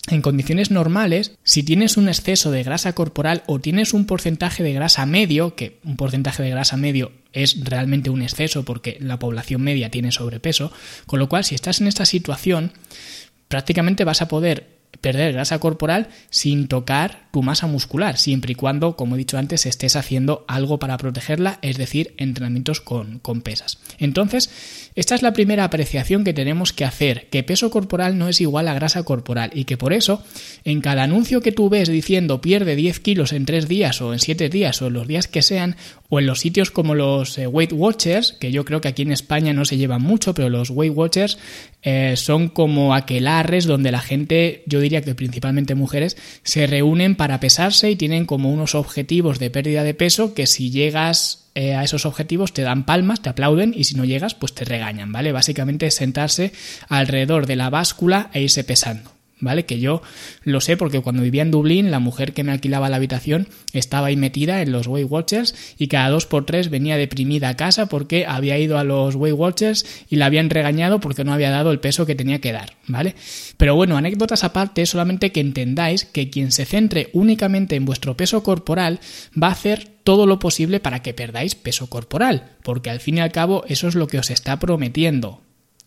en 0.08 0.20
condiciones 0.20 0.70
normales, 0.70 1.32
si 1.44 1.62
tienes 1.62 1.96
un 1.96 2.08
exceso 2.08 2.50
de 2.50 2.64
grasa 2.64 2.92
corporal 2.92 3.44
o 3.46 3.60
tienes 3.60 3.94
un 3.94 4.06
porcentaje 4.06 4.62
de 4.62 4.72
grasa 4.72 5.06
medio, 5.06 5.54
que 5.54 5.78
un 5.84 5.96
porcentaje 5.96 6.42
de 6.42 6.50
grasa 6.50 6.76
medio 6.76 7.12
es 7.32 7.64
realmente 7.64 8.10
un 8.10 8.22
exceso 8.22 8.64
porque 8.64 8.98
la 9.00 9.18
población 9.18 9.62
media 9.62 9.90
tiene 9.90 10.12
sobrepeso, 10.12 10.72
con 11.06 11.20
lo 11.20 11.28
cual 11.28 11.44
si 11.44 11.54
estás 11.54 11.80
en 11.80 11.86
esta 11.86 12.04
situación, 12.04 12.72
prácticamente 13.48 14.04
vas 14.04 14.22
a 14.22 14.28
poder 14.28 14.71
perder 15.00 15.32
grasa 15.32 15.58
corporal 15.58 16.08
sin 16.30 16.68
tocar 16.68 17.22
tu 17.32 17.42
masa 17.42 17.66
muscular, 17.66 18.18
siempre 18.18 18.52
y 18.52 18.54
cuando, 18.54 18.94
como 18.94 19.14
he 19.14 19.18
dicho 19.18 19.38
antes, 19.38 19.64
estés 19.64 19.96
haciendo 19.96 20.44
algo 20.48 20.78
para 20.78 20.98
protegerla, 20.98 21.58
es 21.62 21.78
decir, 21.78 22.14
entrenamientos 22.18 22.80
con, 22.80 23.18
con, 23.20 23.40
pesas. 23.40 23.78
Entonces, 23.98 24.50
esta 24.94 25.14
es 25.14 25.22
la 25.22 25.32
primera 25.32 25.64
apreciación 25.64 26.24
que 26.24 26.34
tenemos 26.34 26.74
que 26.74 26.84
hacer, 26.84 27.28
que 27.30 27.42
peso 27.42 27.70
corporal 27.70 28.18
no 28.18 28.28
es 28.28 28.40
igual 28.42 28.68
a 28.68 28.74
grasa 28.74 29.02
corporal 29.02 29.50
y 29.54 29.64
que 29.64 29.78
por 29.78 29.94
eso, 29.94 30.22
en 30.64 30.82
cada 30.82 31.04
anuncio 31.04 31.40
que 31.40 31.52
tú 31.52 31.70
ves 31.70 31.88
diciendo 31.88 32.42
pierde 32.42 32.76
10 32.76 33.00
kilos 33.00 33.32
en 33.32 33.46
3 33.46 33.66
días 33.66 34.02
o 34.02 34.12
en 34.12 34.18
7 34.18 34.50
días 34.50 34.82
o 34.82 34.88
en 34.88 34.92
los 34.92 35.08
días 35.08 35.26
que 35.26 35.40
sean, 35.40 35.76
o 36.10 36.20
en 36.20 36.26
los 36.26 36.40
sitios 36.40 36.70
como 36.70 36.94
los 36.94 37.38
eh, 37.38 37.46
Weight 37.46 37.72
Watchers, 37.72 38.32
que 38.38 38.52
yo 38.52 38.66
creo 38.66 38.82
que 38.82 38.88
aquí 38.88 39.00
en 39.00 39.12
España 39.12 39.54
no 39.54 39.64
se 39.64 39.78
llevan 39.78 40.02
mucho, 40.02 40.34
pero 40.34 40.50
los 40.50 40.68
Weight 40.68 40.92
Watchers 40.94 41.38
eh, 41.82 42.12
son 42.16 42.50
como 42.50 42.94
aquelarres 42.94 43.64
donde 43.64 43.90
la 43.90 44.00
gente, 44.00 44.62
yo 44.66 44.81
diría 44.82 45.02
que 45.02 45.14
principalmente 45.14 45.74
mujeres, 45.74 46.16
se 46.42 46.66
reúnen 46.66 47.16
para 47.16 47.40
pesarse 47.40 47.90
y 47.90 47.96
tienen 47.96 48.26
como 48.26 48.52
unos 48.52 48.74
objetivos 48.74 49.38
de 49.38 49.50
pérdida 49.50 49.84
de 49.84 49.94
peso 49.94 50.34
que 50.34 50.46
si 50.46 50.70
llegas 50.70 51.50
eh, 51.54 51.74
a 51.74 51.84
esos 51.84 52.06
objetivos 52.06 52.52
te 52.52 52.62
dan 52.62 52.84
palmas, 52.84 53.22
te 53.22 53.28
aplauden 53.28 53.74
y 53.76 53.84
si 53.84 53.94
no 53.94 54.04
llegas 54.04 54.34
pues 54.34 54.54
te 54.54 54.64
regañan, 54.64 55.12
¿vale? 55.12 55.32
Básicamente 55.32 55.90
sentarse 55.90 56.52
alrededor 56.88 57.46
de 57.46 57.56
la 57.56 57.70
báscula 57.70 58.30
e 58.32 58.42
irse 58.42 58.64
pesando. 58.64 59.21
¿Vale? 59.42 59.66
Que 59.66 59.80
yo 59.80 60.00
lo 60.44 60.62
sé 60.62 60.78
porque 60.78 61.00
cuando 61.00 61.22
vivía 61.22 61.42
en 61.42 61.50
Dublín, 61.50 61.90
la 61.90 61.98
mujer 61.98 62.32
que 62.32 62.44
me 62.44 62.52
alquilaba 62.52 62.88
la 62.88 62.96
habitación 62.96 63.48
estaba 63.74 64.06
ahí 64.06 64.16
metida 64.16 64.62
en 64.62 64.72
los 64.72 64.86
Weight 64.86 65.10
Watchers 65.10 65.54
y 65.76 65.88
cada 65.88 66.08
dos 66.08 66.24
por 66.24 66.46
tres 66.46 66.70
venía 66.70 66.96
deprimida 66.96 67.50
a 67.50 67.56
casa 67.56 67.86
porque 67.86 68.24
había 68.24 68.58
ido 68.58 68.78
a 68.78 68.84
los 68.84 69.16
Weight 69.16 69.36
Watchers 69.36 69.84
y 70.08 70.16
la 70.16 70.26
habían 70.26 70.48
regañado 70.48 71.00
porque 71.00 71.24
no 71.24 71.34
había 71.34 71.50
dado 71.50 71.72
el 71.72 71.80
peso 71.80 72.06
que 72.06 72.14
tenía 72.14 72.40
que 72.40 72.52
dar, 72.52 72.74
¿vale? 72.86 73.14
Pero 73.58 73.74
bueno, 73.74 73.96
anécdotas 73.96 74.44
aparte, 74.44 74.86
solamente 74.86 75.32
que 75.32 75.40
entendáis 75.40 76.04
que 76.04 76.30
quien 76.30 76.52
se 76.52 76.64
centre 76.64 77.10
únicamente 77.12 77.76
en 77.76 77.84
vuestro 77.84 78.16
peso 78.16 78.42
corporal 78.42 79.00
va 79.40 79.48
a 79.48 79.52
hacer 79.52 79.88
todo 80.04 80.26
lo 80.26 80.38
posible 80.38 80.80
para 80.80 81.02
que 81.02 81.14
perdáis 81.14 81.56
peso 81.56 81.88
corporal, 81.88 82.56
porque 82.62 82.90
al 82.90 83.00
fin 83.00 83.18
y 83.18 83.20
al 83.20 83.32
cabo 83.32 83.64
eso 83.68 83.88
es 83.88 83.96
lo 83.96 84.06
que 84.06 84.18
os 84.18 84.30
está 84.30 84.58
prometiendo 84.58 85.40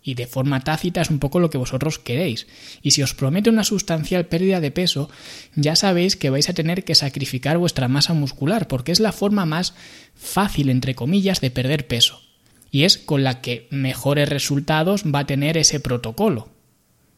y 0.05 0.13
de 0.13 0.27
forma 0.27 0.63
tácita 0.63 1.01
es 1.01 1.09
un 1.09 1.17
poco 1.17 1.39
lo 1.39 1.49
que 1.49 1.57
vosotros 1.57 1.97
queréis. 1.97 2.45
Y 2.83 2.91
si 2.91 3.01
os 3.01 3.15
promete 3.15 3.49
una 3.49 3.63
sustancial 3.63 4.27
pérdida 4.27 4.61
de 4.61 4.69
peso, 4.69 5.09
ya 5.55 5.75
sabéis 5.75 6.15
que 6.15 6.29
vais 6.29 6.47
a 6.47 6.53
tener 6.53 6.83
que 6.83 6.93
sacrificar 6.93 7.57
vuestra 7.57 7.87
masa 7.87 8.13
muscular, 8.13 8.67
porque 8.67 8.91
es 8.91 8.99
la 8.99 9.11
forma 9.11 9.47
más 9.47 9.73
fácil, 10.13 10.69
entre 10.69 10.93
comillas, 10.93 11.41
de 11.41 11.49
perder 11.49 11.87
peso. 11.87 12.21
Y 12.69 12.83
es 12.83 12.99
con 12.99 13.23
la 13.23 13.41
que 13.41 13.67
mejores 13.71 14.29
resultados 14.29 15.03
va 15.03 15.19
a 15.19 15.27
tener 15.27 15.57
ese 15.57 15.79
protocolo. 15.79 16.49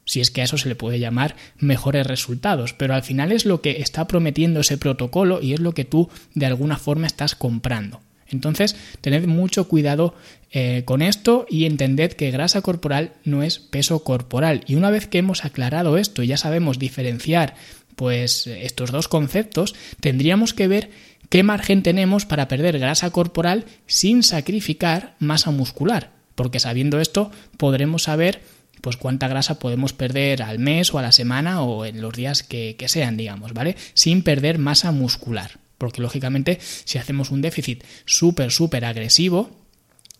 Si 0.06 0.22
es 0.22 0.32
que 0.32 0.40
a 0.40 0.46
eso 0.46 0.58
se 0.58 0.70
le 0.70 0.76
puede 0.76 1.00
llamar 1.00 1.36
mejores 1.58 2.08
resultados, 2.08 2.74
pero 2.74 2.94
al 2.94 3.04
final 3.04 3.34
es 3.34 3.46
lo 3.46 3.62
que 3.62 3.82
está 3.82 4.08
prometiendo 4.08 4.62
ese 4.62 4.78
protocolo 4.78 5.42
y 5.42 5.54
es 5.54 5.60
lo 5.60 5.74
que 5.74 5.84
tú 5.84 6.10
de 6.34 6.46
alguna 6.46 6.78
forma 6.78 7.08
estás 7.08 7.36
comprando. 7.36 8.00
Entonces, 8.30 8.76
tened 9.02 9.28
mucho 9.28 9.68
cuidado 9.68 10.16
eh, 10.52 10.84
con 10.86 11.02
esto 11.02 11.46
y 11.50 11.66
entended 11.66 12.14
que 12.14 12.32
grasa 12.32 12.62
corporal 12.62 13.14
no 13.24 13.44
es 13.44 13.60
peso 13.60 14.04
corporal. 14.04 14.64
Y 14.68 14.76
una 14.76 14.92
vez 14.92 15.08
que 15.08 15.18
hemos 15.18 15.46
aclarado 15.46 15.98
esto 15.98 16.24
y 16.24 16.28
ya 16.28 16.38
sabemos 16.38 16.80
diferenciar 16.80 17.56
pues 17.96 18.46
estos 18.48 18.92
dos 18.92 19.08
conceptos, 19.08 19.76
tendríamos 20.00 20.54
que 20.54 20.68
ver 20.68 20.92
qué 21.30 21.44
margen 21.44 21.84
tenemos 21.84 22.26
para 22.26 22.48
perder 22.48 22.80
grasa 22.80 23.10
corporal 23.10 23.66
sin 23.88 24.24
sacrificar 24.24 25.16
masa 25.20 25.52
muscular. 25.52 26.12
Porque 26.36 26.60
sabiendo 26.60 27.00
esto, 27.00 27.32
podremos 27.58 28.04
saber 28.04 28.42
pues 28.82 28.96
cuánta 28.96 29.28
grasa 29.28 29.58
podemos 29.58 29.94
perder 29.94 30.44
al 30.44 30.60
mes 30.60 30.94
o 30.94 31.00
a 31.00 31.02
la 31.02 31.12
semana 31.12 31.64
o 31.64 31.86
en 31.86 32.00
los 32.02 32.14
días 32.14 32.44
que, 32.44 32.76
que 32.78 32.88
sean, 32.88 33.18
digamos, 33.18 33.54
¿vale? 33.54 33.76
Sin 33.96 34.22
perder 34.22 34.60
masa 34.60 34.92
muscular. 34.92 35.60
Porque 35.78 36.02
lógicamente 36.02 36.60
si 36.62 36.98
hacemos 36.98 37.32
un 37.32 37.42
déficit 37.42 37.84
súper, 38.06 38.52
súper 38.52 38.86
agresivo, 38.86 39.52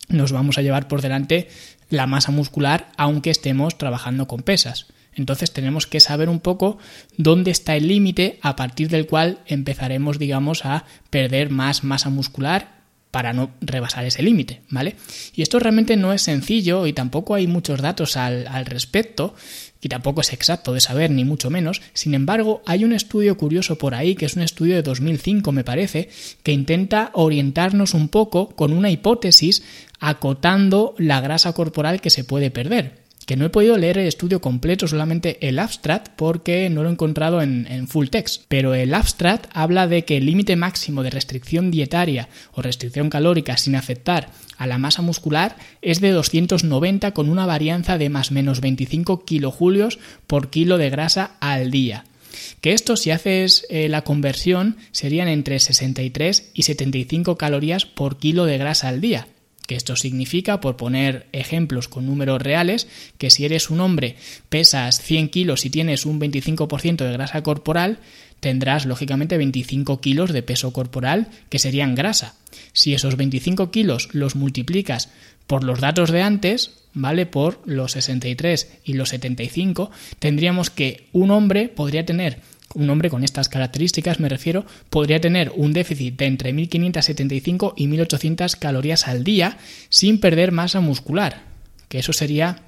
nos 0.08 0.32
vamos 0.32 0.58
a 0.58 0.62
llevar 0.62 0.88
por 0.88 1.02
delante 1.02 1.48
la 1.90 2.06
masa 2.06 2.32
muscular 2.32 2.92
aunque 2.96 3.30
estemos 3.30 3.76
trabajando 3.78 4.26
con 4.26 4.42
pesas. 4.42 4.86
Entonces 5.14 5.52
tenemos 5.52 5.86
que 5.86 6.00
saber 6.00 6.28
un 6.28 6.38
poco 6.38 6.78
dónde 7.16 7.50
está 7.50 7.74
el 7.74 7.88
límite 7.88 8.38
a 8.40 8.54
partir 8.54 8.88
del 8.88 9.06
cual 9.06 9.40
empezaremos, 9.46 10.18
digamos, 10.18 10.64
a 10.64 10.84
perder 11.10 11.50
más 11.50 11.82
masa 11.82 12.08
muscular 12.08 12.77
para 13.18 13.32
no 13.32 13.50
rebasar 13.60 14.04
ese 14.04 14.22
límite, 14.22 14.60
¿vale? 14.70 14.94
Y 15.34 15.42
esto 15.42 15.58
realmente 15.58 15.96
no 15.96 16.12
es 16.12 16.22
sencillo 16.22 16.86
y 16.86 16.92
tampoco 16.92 17.34
hay 17.34 17.48
muchos 17.48 17.82
datos 17.82 18.16
al, 18.16 18.46
al, 18.46 18.64
respecto 18.64 19.34
y 19.82 19.88
tampoco 19.88 20.20
es 20.20 20.32
exacto 20.32 20.72
de 20.72 20.80
saber 20.80 21.10
ni 21.10 21.24
mucho 21.24 21.50
menos. 21.50 21.82
Sin 21.94 22.14
embargo, 22.14 22.62
hay 22.64 22.84
un 22.84 22.92
estudio 22.92 23.36
curioso 23.36 23.76
por 23.76 23.96
ahí, 23.96 24.14
que 24.14 24.26
es 24.26 24.36
un 24.36 24.42
estudio 24.42 24.76
de 24.76 24.82
2005 24.82 25.50
me 25.50 25.64
parece, 25.64 26.10
que 26.44 26.52
intenta 26.52 27.10
orientarnos 27.12 27.92
un 27.92 28.08
poco 28.08 28.50
con 28.50 28.72
una 28.72 28.88
hipótesis 28.88 29.64
acotando 29.98 30.94
la 30.96 31.20
grasa 31.20 31.52
corporal 31.54 32.00
que 32.00 32.10
se 32.10 32.22
puede 32.22 32.52
perder 32.52 33.07
que 33.28 33.36
no 33.36 33.44
he 33.44 33.50
podido 33.50 33.76
leer 33.76 33.98
el 33.98 34.06
estudio 34.06 34.40
completo, 34.40 34.88
solamente 34.88 35.46
el 35.46 35.58
abstract, 35.58 36.08
porque 36.16 36.70
no 36.70 36.82
lo 36.82 36.88
he 36.88 36.92
encontrado 36.92 37.42
en, 37.42 37.86
full 37.86 38.06
text. 38.06 38.44
Pero 38.48 38.72
el 38.72 38.94
abstract 38.94 39.50
habla 39.52 39.86
de 39.86 40.06
que 40.06 40.16
el 40.16 40.24
límite 40.24 40.56
máximo 40.56 41.02
de 41.02 41.10
restricción 41.10 41.70
dietaria 41.70 42.30
o 42.52 42.62
restricción 42.62 43.10
calórica 43.10 43.58
sin 43.58 43.76
afectar 43.76 44.30
a 44.56 44.66
la 44.66 44.78
masa 44.78 45.02
muscular 45.02 45.56
es 45.82 46.00
de 46.00 46.10
290 46.10 47.12
con 47.12 47.28
una 47.28 47.44
varianza 47.44 47.98
de 47.98 48.08
más 48.08 48.32
menos 48.32 48.62
25 48.62 49.26
kilojulios 49.26 49.98
por 50.26 50.48
kilo 50.48 50.78
de 50.78 50.88
grasa 50.88 51.32
al 51.40 51.70
día. 51.70 52.06
Que 52.62 52.72
esto, 52.72 52.96
si 52.96 53.10
haces 53.10 53.66
eh, 53.68 53.90
la 53.90 54.04
conversión, 54.04 54.78
serían 54.90 55.28
entre 55.28 55.58
63 55.58 56.52
y 56.54 56.62
75 56.62 57.36
calorías 57.36 57.84
por 57.84 58.16
kilo 58.16 58.46
de 58.46 58.56
grasa 58.56 58.88
al 58.88 59.02
día 59.02 59.28
que 59.68 59.76
esto 59.76 59.96
significa, 59.96 60.62
por 60.62 60.76
poner 60.76 61.26
ejemplos 61.32 61.88
con 61.88 62.06
números 62.06 62.40
reales, 62.40 62.88
que 63.18 63.28
si 63.28 63.44
eres 63.44 63.68
un 63.68 63.80
hombre, 63.80 64.16
pesas 64.48 65.02
100 65.02 65.28
kilos 65.28 65.66
y 65.66 65.70
tienes 65.70 66.06
un 66.06 66.18
25% 66.18 66.96
de 66.96 67.12
grasa 67.12 67.42
corporal, 67.42 67.98
tendrás 68.40 68.86
lógicamente 68.86 69.36
25 69.36 70.00
kilos 70.00 70.32
de 70.32 70.42
peso 70.42 70.72
corporal 70.72 71.28
que 71.50 71.58
serían 71.58 71.94
grasa. 71.94 72.34
Si 72.72 72.94
esos 72.94 73.16
25 73.16 73.70
kilos 73.70 74.08
los 74.12 74.36
multiplicas 74.36 75.10
por 75.46 75.64
los 75.64 75.80
datos 75.80 76.10
de 76.10 76.22
antes, 76.22 76.70
¿vale? 76.94 77.26
Por 77.26 77.60
los 77.66 77.92
63 77.92 78.78
y 78.84 78.94
los 78.94 79.10
75, 79.10 79.90
tendríamos 80.18 80.70
que 80.70 81.04
un 81.12 81.30
hombre 81.30 81.68
podría 81.68 82.06
tener 82.06 82.40
un 82.74 82.90
hombre 82.90 83.10
con 83.10 83.24
estas 83.24 83.48
características, 83.48 84.20
me 84.20 84.28
refiero, 84.28 84.66
podría 84.90 85.20
tener 85.20 85.52
un 85.56 85.72
déficit 85.72 86.18
de 86.18 86.26
entre 86.26 86.52
1575 86.52 87.74
y 87.76 87.86
1800 87.86 88.56
calorías 88.56 89.08
al 89.08 89.24
día 89.24 89.58
sin 89.88 90.20
perder 90.20 90.52
masa 90.52 90.80
muscular, 90.80 91.42
que 91.88 91.98
eso 91.98 92.12
sería, 92.12 92.62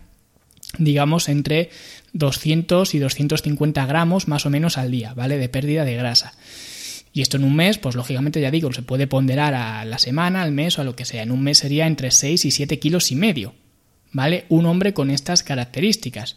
digamos, 0.79 1.29
entre 1.29 1.71
200 2.13 2.95
y 2.95 2.99
250 2.99 3.87
gramos 3.87 4.27
más 4.27 4.47
o 4.47 4.51
menos 4.51 4.79
al 4.79 4.91
día, 4.91 5.15
¿vale? 5.15 5.39
De 5.39 5.49
pérdida 5.49 5.85
de 5.85 5.97
grasa. 5.97 6.35
Y 7.13 7.23
esto 7.23 7.37
en 7.37 7.45
un 7.45 7.57
mes, 7.57 7.79
pues 7.79 7.97
lógicamente 7.97 8.41
ya 8.41 8.51
digo, 8.51 8.73
se 8.73 8.83
puede 8.83 9.07
ponderar 9.07 9.55
a 9.55 9.85
la 9.85 9.99
semana, 9.99 10.43
al 10.43 10.53
mes 10.53 10.79
o 10.79 10.83
a 10.83 10.85
lo 10.85 10.95
que 10.95 11.05
sea. 11.05 11.23
En 11.23 11.33
un 11.33 11.43
mes 11.43 11.59
sería 11.59 11.87
entre 11.89 12.11
6 12.11 12.45
y 12.45 12.51
7 12.53 12.79
kilos 12.79 13.11
y 13.11 13.17
medio. 13.17 13.53
¿vale? 14.13 14.45
Un 14.49 14.67
hombre 14.67 14.93
con 14.93 15.11
estas 15.11 15.43
características. 15.43 16.37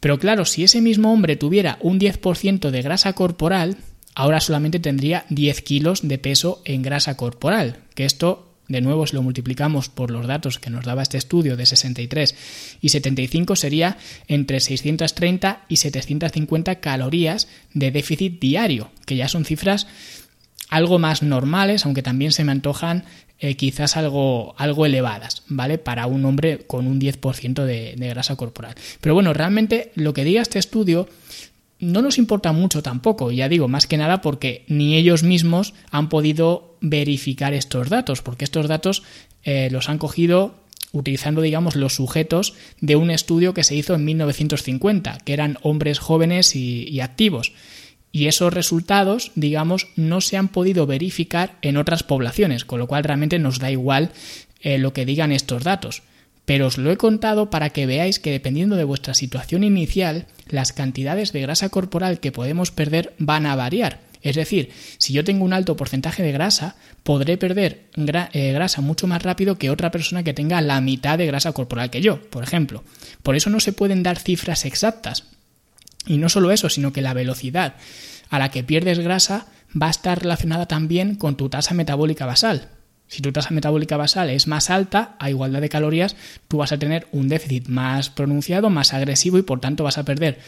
Pero 0.00 0.18
claro, 0.18 0.44
si 0.44 0.64
ese 0.64 0.80
mismo 0.80 1.12
hombre 1.12 1.36
tuviera 1.36 1.78
un 1.80 2.00
10% 2.00 2.70
de 2.70 2.82
grasa 2.82 3.12
corporal, 3.12 3.76
ahora 4.14 4.40
solamente 4.40 4.80
tendría 4.80 5.24
10 5.28 5.62
kilos 5.62 6.06
de 6.06 6.18
peso 6.18 6.62
en 6.64 6.82
grasa 6.82 7.16
corporal, 7.16 7.78
que 7.94 8.06
esto 8.06 8.46
de 8.70 8.80
nuevo 8.80 9.06
si 9.06 9.16
lo 9.16 9.22
multiplicamos 9.22 9.88
por 9.88 10.12
los 10.12 10.28
datos 10.28 10.60
que 10.60 10.70
nos 10.70 10.84
daba 10.84 11.02
este 11.02 11.18
estudio 11.18 11.56
de 11.56 11.66
63 11.66 12.36
y 12.80 12.88
75 12.90 13.56
sería 13.56 13.98
entre 14.28 14.60
630 14.60 15.64
y 15.68 15.76
750 15.76 16.76
calorías 16.76 17.48
de 17.74 17.90
déficit 17.90 18.40
diario, 18.40 18.90
que 19.06 19.16
ya 19.16 19.26
son 19.26 19.44
cifras 19.44 19.88
algo 20.68 21.00
más 21.00 21.22
normales, 21.24 21.84
aunque 21.84 22.02
también 22.02 22.30
se 22.30 22.44
me 22.44 22.52
antojan 22.52 23.04
eh, 23.40 23.56
quizás 23.56 23.96
algo, 23.96 24.54
algo 24.58 24.86
elevadas, 24.86 25.42
¿vale? 25.48 25.78
Para 25.78 26.06
un 26.06 26.24
hombre 26.24 26.58
con 26.66 26.86
un 26.86 27.00
10% 27.00 27.64
de, 27.64 27.94
de 27.96 28.08
grasa 28.08 28.36
corporal. 28.36 28.74
Pero 29.00 29.14
bueno, 29.14 29.32
realmente 29.32 29.92
lo 29.94 30.14
que 30.14 30.24
diga 30.24 30.42
este 30.42 30.58
estudio 30.58 31.08
no 31.78 32.02
nos 32.02 32.18
importa 32.18 32.52
mucho 32.52 32.82
tampoco, 32.82 33.32
ya 33.32 33.48
digo, 33.48 33.66
más 33.66 33.86
que 33.86 33.96
nada 33.96 34.20
porque 34.20 34.64
ni 34.68 34.96
ellos 34.96 35.22
mismos 35.22 35.72
han 35.90 36.10
podido 36.10 36.76
verificar 36.80 37.54
estos 37.54 37.88
datos, 37.88 38.22
porque 38.22 38.44
estos 38.44 38.68
datos 38.68 39.02
eh, 39.42 39.68
los 39.70 39.88
han 39.88 39.98
cogido 39.98 40.60
utilizando, 40.92 41.40
digamos, 41.40 41.76
los 41.76 41.94
sujetos 41.94 42.54
de 42.80 42.96
un 42.96 43.10
estudio 43.10 43.54
que 43.54 43.64
se 43.64 43.76
hizo 43.76 43.94
en 43.94 44.04
1950, 44.04 45.18
que 45.24 45.32
eran 45.32 45.58
hombres 45.62 45.98
jóvenes 45.98 46.56
y, 46.56 47.00
activos. 47.00 47.52
Y 48.12 48.26
esos 48.26 48.52
resultados, 48.52 49.32
digamos, 49.34 49.88
no 49.96 50.20
se 50.20 50.36
han 50.36 50.48
podido 50.48 50.86
verificar 50.86 51.56
en 51.62 51.76
otras 51.76 52.02
poblaciones, 52.02 52.64
con 52.64 52.80
lo 52.80 52.86
cual 52.86 53.04
realmente 53.04 53.38
nos 53.38 53.58
da 53.58 53.70
igual 53.70 54.10
eh, 54.60 54.78
lo 54.78 54.92
que 54.92 55.06
digan 55.06 55.32
estos 55.32 55.62
datos 55.62 56.02
pero 56.50 56.66
os 56.66 56.78
lo 56.78 56.90
he 56.90 56.96
contado 56.96 57.48
para 57.48 57.70
que 57.70 57.86
veáis 57.86 58.18
que 58.18 58.32
dependiendo 58.32 58.74
de 58.74 58.82
vuestra 58.82 59.14
situación 59.14 59.62
inicial, 59.62 60.26
las 60.48 60.72
cantidades 60.72 61.30
de 61.32 61.42
grasa 61.42 61.68
corporal 61.68 62.18
que 62.18 62.32
podemos 62.32 62.72
perder 62.72 63.14
van 63.18 63.46
a 63.46 63.54
variar. 63.54 64.00
Es 64.20 64.34
decir, 64.34 64.70
si 64.98 65.12
yo 65.12 65.22
tengo 65.22 65.44
un 65.44 65.52
alto 65.52 65.76
porcentaje 65.76 66.24
de 66.24 66.32
grasa, 66.32 66.74
podré 67.04 67.38
perder 67.38 67.84
eh, 68.32 68.52
grasa 68.52 68.80
mucho 68.80 69.06
más 69.06 69.22
rápido 69.22 69.58
que 69.58 69.70
otra 69.70 69.92
persona 69.92 70.24
que 70.24 70.34
tenga 70.34 70.60
la 70.60 70.80
mitad 70.80 71.18
de 71.18 71.26
grasa 71.26 71.52
corporal 71.52 71.88
que 71.88 72.02
yo, 72.02 72.20
por 72.30 72.42
ejemplo. 72.42 72.82
Por 73.22 73.36
eso 73.36 73.48
no 73.48 73.60
se 73.60 73.72
pueden 73.72 74.02
dar 74.02 74.18
cifras 74.18 74.64
exactas. 74.64 75.24
Y 76.06 76.18
no 76.18 76.28
solo 76.28 76.50
eso, 76.50 76.68
sino 76.68 76.92
que 76.92 77.02
la 77.02 77.14
velocidad 77.14 77.74
a 78.30 78.38
la 78.38 78.50
que 78.50 78.64
pierdes 78.64 78.98
grasa 79.00 79.46
va 79.80 79.88
a 79.88 79.90
estar 79.90 80.20
relacionada 80.20 80.66
también 80.66 81.14
con 81.14 81.36
tu 81.36 81.48
tasa 81.48 81.74
metabólica 81.74 82.26
basal. 82.26 82.68
Si 83.06 83.22
tu 83.22 83.32
tasa 83.32 83.50
metabólica 83.50 83.96
basal 83.96 84.30
es 84.30 84.46
más 84.46 84.70
alta, 84.70 85.16
a 85.18 85.30
igualdad 85.30 85.60
de 85.60 85.68
calorías, 85.68 86.14
tú 86.46 86.58
vas 86.58 86.72
a 86.72 86.78
tener 86.78 87.08
un 87.10 87.28
déficit 87.28 87.66
más 87.68 88.08
pronunciado, 88.08 88.70
más 88.70 88.94
agresivo 88.94 89.36
y 89.36 89.42
por 89.42 89.60
tanto 89.60 89.82
vas 89.82 89.98
a 89.98 90.04
perder 90.04 90.38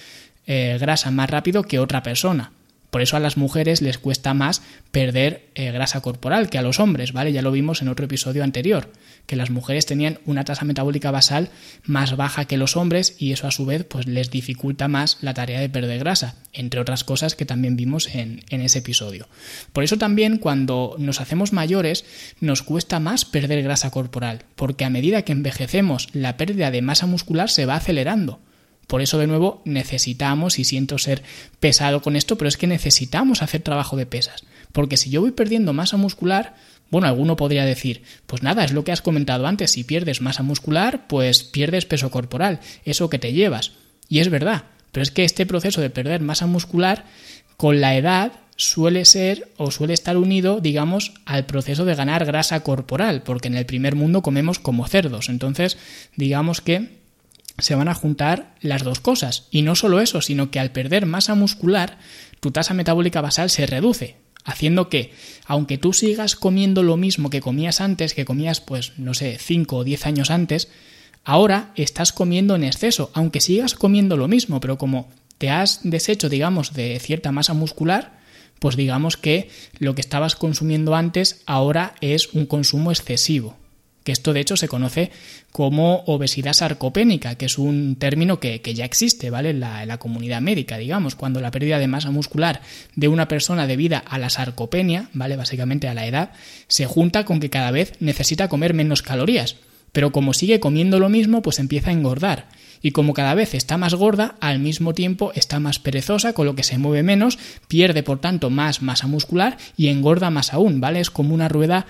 eh, 0.46 0.78
grasa 0.80 1.10
más 1.10 1.28
rápido 1.28 1.64
que 1.64 1.80
otra 1.80 2.02
persona. 2.04 2.52
Por 2.92 3.00
eso 3.00 3.16
a 3.16 3.20
las 3.20 3.38
mujeres 3.38 3.80
les 3.80 3.96
cuesta 3.96 4.34
más 4.34 4.60
perder 4.90 5.48
eh, 5.54 5.72
grasa 5.72 6.02
corporal 6.02 6.50
que 6.50 6.58
a 6.58 6.62
los 6.62 6.78
hombres, 6.78 7.14
¿vale? 7.14 7.32
Ya 7.32 7.40
lo 7.40 7.50
vimos 7.50 7.80
en 7.80 7.88
otro 7.88 8.04
episodio 8.04 8.44
anterior, 8.44 8.92
que 9.24 9.34
las 9.34 9.48
mujeres 9.48 9.86
tenían 9.86 10.18
una 10.26 10.44
tasa 10.44 10.66
metabólica 10.66 11.10
basal 11.10 11.48
más 11.84 12.18
baja 12.18 12.44
que 12.44 12.58
los 12.58 12.76
hombres 12.76 13.16
y 13.18 13.32
eso 13.32 13.46
a 13.46 13.50
su 13.50 13.64
vez 13.64 13.86
pues 13.86 14.06
les 14.06 14.30
dificulta 14.30 14.88
más 14.88 15.16
la 15.22 15.32
tarea 15.32 15.58
de 15.58 15.70
perder 15.70 16.00
grasa, 16.00 16.34
entre 16.52 16.80
otras 16.80 17.02
cosas 17.02 17.34
que 17.34 17.46
también 17.46 17.76
vimos 17.76 18.14
en, 18.14 18.44
en 18.50 18.60
ese 18.60 18.80
episodio. 18.80 19.26
Por 19.72 19.84
eso 19.84 19.96
también 19.96 20.36
cuando 20.36 20.94
nos 20.98 21.22
hacemos 21.22 21.54
mayores 21.54 22.04
nos 22.40 22.60
cuesta 22.60 23.00
más 23.00 23.24
perder 23.24 23.62
grasa 23.62 23.90
corporal, 23.90 24.44
porque 24.54 24.84
a 24.84 24.90
medida 24.90 25.22
que 25.22 25.32
envejecemos 25.32 26.10
la 26.12 26.36
pérdida 26.36 26.70
de 26.70 26.82
masa 26.82 27.06
muscular 27.06 27.48
se 27.48 27.64
va 27.64 27.76
acelerando. 27.76 28.38
Por 28.92 29.00
eso, 29.00 29.16
de 29.16 29.26
nuevo, 29.26 29.62
necesitamos, 29.64 30.58
y 30.58 30.64
siento 30.64 30.98
ser 30.98 31.22
pesado 31.60 32.02
con 32.02 32.14
esto, 32.14 32.36
pero 32.36 32.46
es 32.46 32.58
que 32.58 32.66
necesitamos 32.66 33.40
hacer 33.40 33.62
trabajo 33.62 33.96
de 33.96 34.04
pesas. 34.04 34.44
Porque 34.70 34.98
si 34.98 35.08
yo 35.08 35.22
voy 35.22 35.30
perdiendo 35.30 35.72
masa 35.72 35.96
muscular, 35.96 36.56
bueno, 36.90 37.06
alguno 37.06 37.34
podría 37.34 37.64
decir, 37.64 38.02
pues 38.26 38.42
nada, 38.42 38.66
es 38.66 38.74
lo 38.74 38.84
que 38.84 38.92
has 38.92 39.00
comentado 39.00 39.46
antes, 39.46 39.70
si 39.70 39.82
pierdes 39.82 40.20
masa 40.20 40.42
muscular, 40.42 41.06
pues 41.06 41.42
pierdes 41.42 41.86
peso 41.86 42.10
corporal, 42.10 42.60
eso 42.84 43.08
que 43.08 43.18
te 43.18 43.32
llevas. 43.32 43.72
Y 44.10 44.18
es 44.18 44.28
verdad, 44.28 44.64
pero 44.92 45.02
es 45.02 45.10
que 45.10 45.24
este 45.24 45.46
proceso 45.46 45.80
de 45.80 45.88
perder 45.88 46.20
masa 46.20 46.46
muscular, 46.46 47.06
con 47.56 47.80
la 47.80 47.96
edad, 47.96 48.32
suele 48.56 49.06
ser 49.06 49.48
o 49.56 49.70
suele 49.70 49.94
estar 49.94 50.18
unido, 50.18 50.60
digamos, 50.60 51.14
al 51.24 51.46
proceso 51.46 51.86
de 51.86 51.94
ganar 51.94 52.26
grasa 52.26 52.60
corporal, 52.62 53.22
porque 53.22 53.48
en 53.48 53.56
el 53.56 53.64
primer 53.64 53.96
mundo 53.96 54.20
comemos 54.20 54.58
como 54.58 54.86
cerdos. 54.86 55.30
Entonces, 55.30 55.78
digamos 56.14 56.60
que 56.60 57.00
se 57.58 57.74
van 57.74 57.88
a 57.88 57.94
juntar 57.94 58.54
las 58.60 58.82
dos 58.82 59.00
cosas. 59.00 59.48
Y 59.50 59.62
no 59.62 59.74
solo 59.74 60.00
eso, 60.00 60.20
sino 60.20 60.50
que 60.50 60.60
al 60.60 60.72
perder 60.72 61.06
masa 61.06 61.34
muscular, 61.34 61.98
tu 62.40 62.50
tasa 62.50 62.74
metabólica 62.74 63.20
basal 63.20 63.50
se 63.50 63.66
reduce, 63.66 64.16
haciendo 64.44 64.88
que, 64.88 65.12
aunque 65.46 65.78
tú 65.78 65.92
sigas 65.92 66.36
comiendo 66.36 66.82
lo 66.82 66.96
mismo 66.96 67.30
que 67.30 67.40
comías 67.40 67.80
antes, 67.80 68.14
que 68.14 68.24
comías, 68.24 68.60
pues, 68.60 68.92
no 68.98 69.14
sé, 69.14 69.38
5 69.38 69.76
o 69.76 69.84
10 69.84 70.06
años 70.06 70.30
antes, 70.30 70.68
ahora 71.24 71.72
estás 71.76 72.12
comiendo 72.12 72.56
en 72.56 72.64
exceso, 72.64 73.10
aunque 73.14 73.40
sigas 73.40 73.74
comiendo 73.74 74.16
lo 74.16 74.28
mismo, 74.28 74.60
pero 74.60 74.78
como 74.78 75.10
te 75.38 75.50
has 75.50 75.80
deshecho, 75.82 76.28
digamos, 76.28 76.72
de 76.72 76.98
cierta 77.00 77.32
masa 77.32 77.54
muscular, 77.54 78.20
pues 78.58 78.76
digamos 78.76 79.16
que 79.16 79.50
lo 79.78 79.94
que 79.96 80.00
estabas 80.00 80.36
consumiendo 80.36 80.94
antes 80.94 81.42
ahora 81.46 81.94
es 82.00 82.32
un 82.32 82.46
consumo 82.46 82.92
excesivo 82.92 83.56
que 84.04 84.12
esto 84.12 84.32
de 84.32 84.40
hecho 84.40 84.56
se 84.56 84.68
conoce 84.68 85.10
como 85.50 86.02
obesidad 86.06 86.52
sarcopénica, 86.52 87.34
que 87.36 87.46
es 87.46 87.58
un 87.58 87.96
término 87.96 88.40
que, 88.40 88.60
ya 88.74 88.84
existe, 88.84 89.30
¿vale? 89.30 89.50
En 89.50 89.60
la, 89.60 89.98
comunidad 89.98 90.40
médica, 90.40 90.78
digamos, 90.78 91.14
cuando 91.14 91.40
la 91.40 91.50
pérdida 91.50 91.78
de 91.78 91.88
masa 91.88 92.10
muscular 92.10 92.62
de 92.96 93.08
una 93.08 93.28
persona 93.28 93.66
debida 93.66 93.98
a 93.98 94.18
la 94.18 94.30
sarcopenia, 94.30 95.08
¿vale? 95.12 95.36
Básicamente 95.36 95.88
a 95.88 95.94
la 95.94 96.06
edad, 96.06 96.32
se 96.68 96.86
junta 96.86 97.24
con 97.24 97.40
que 97.40 97.50
cada 97.50 97.70
vez 97.70 97.92
necesita 98.00 98.48
comer 98.48 98.74
menos 98.74 99.02
calorías. 99.02 99.56
Pero 99.92 100.10
como 100.10 100.32
sigue 100.32 100.58
comiendo 100.58 100.98
lo 100.98 101.10
mismo, 101.10 101.42
pues 101.42 101.58
empieza 101.58 101.90
a 101.90 101.92
engordar. 101.92 102.48
Y 102.80 102.90
como 102.90 103.14
cada 103.14 103.34
vez 103.34 103.54
está 103.54 103.76
más 103.76 103.94
gorda, 103.94 104.34
al 104.40 104.58
mismo 104.58 104.94
tiempo 104.94 105.32
está 105.34 105.60
más 105.60 105.78
perezosa, 105.78 106.32
con 106.32 106.46
lo 106.46 106.56
que 106.56 106.64
se 106.64 106.78
mueve 106.78 107.02
menos, 107.02 107.38
pierde 107.68 108.02
por 108.02 108.20
tanto 108.20 108.50
más 108.50 108.82
masa 108.82 109.06
muscular 109.06 109.56
y 109.76 109.88
engorda 109.88 110.30
más 110.30 110.52
aún, 110.52 110.80
¿vale? 110.80 111.00
Es 111.00 111.10
como 111.10 111.34
una 111.34 111.48
rueda 111.48 111.86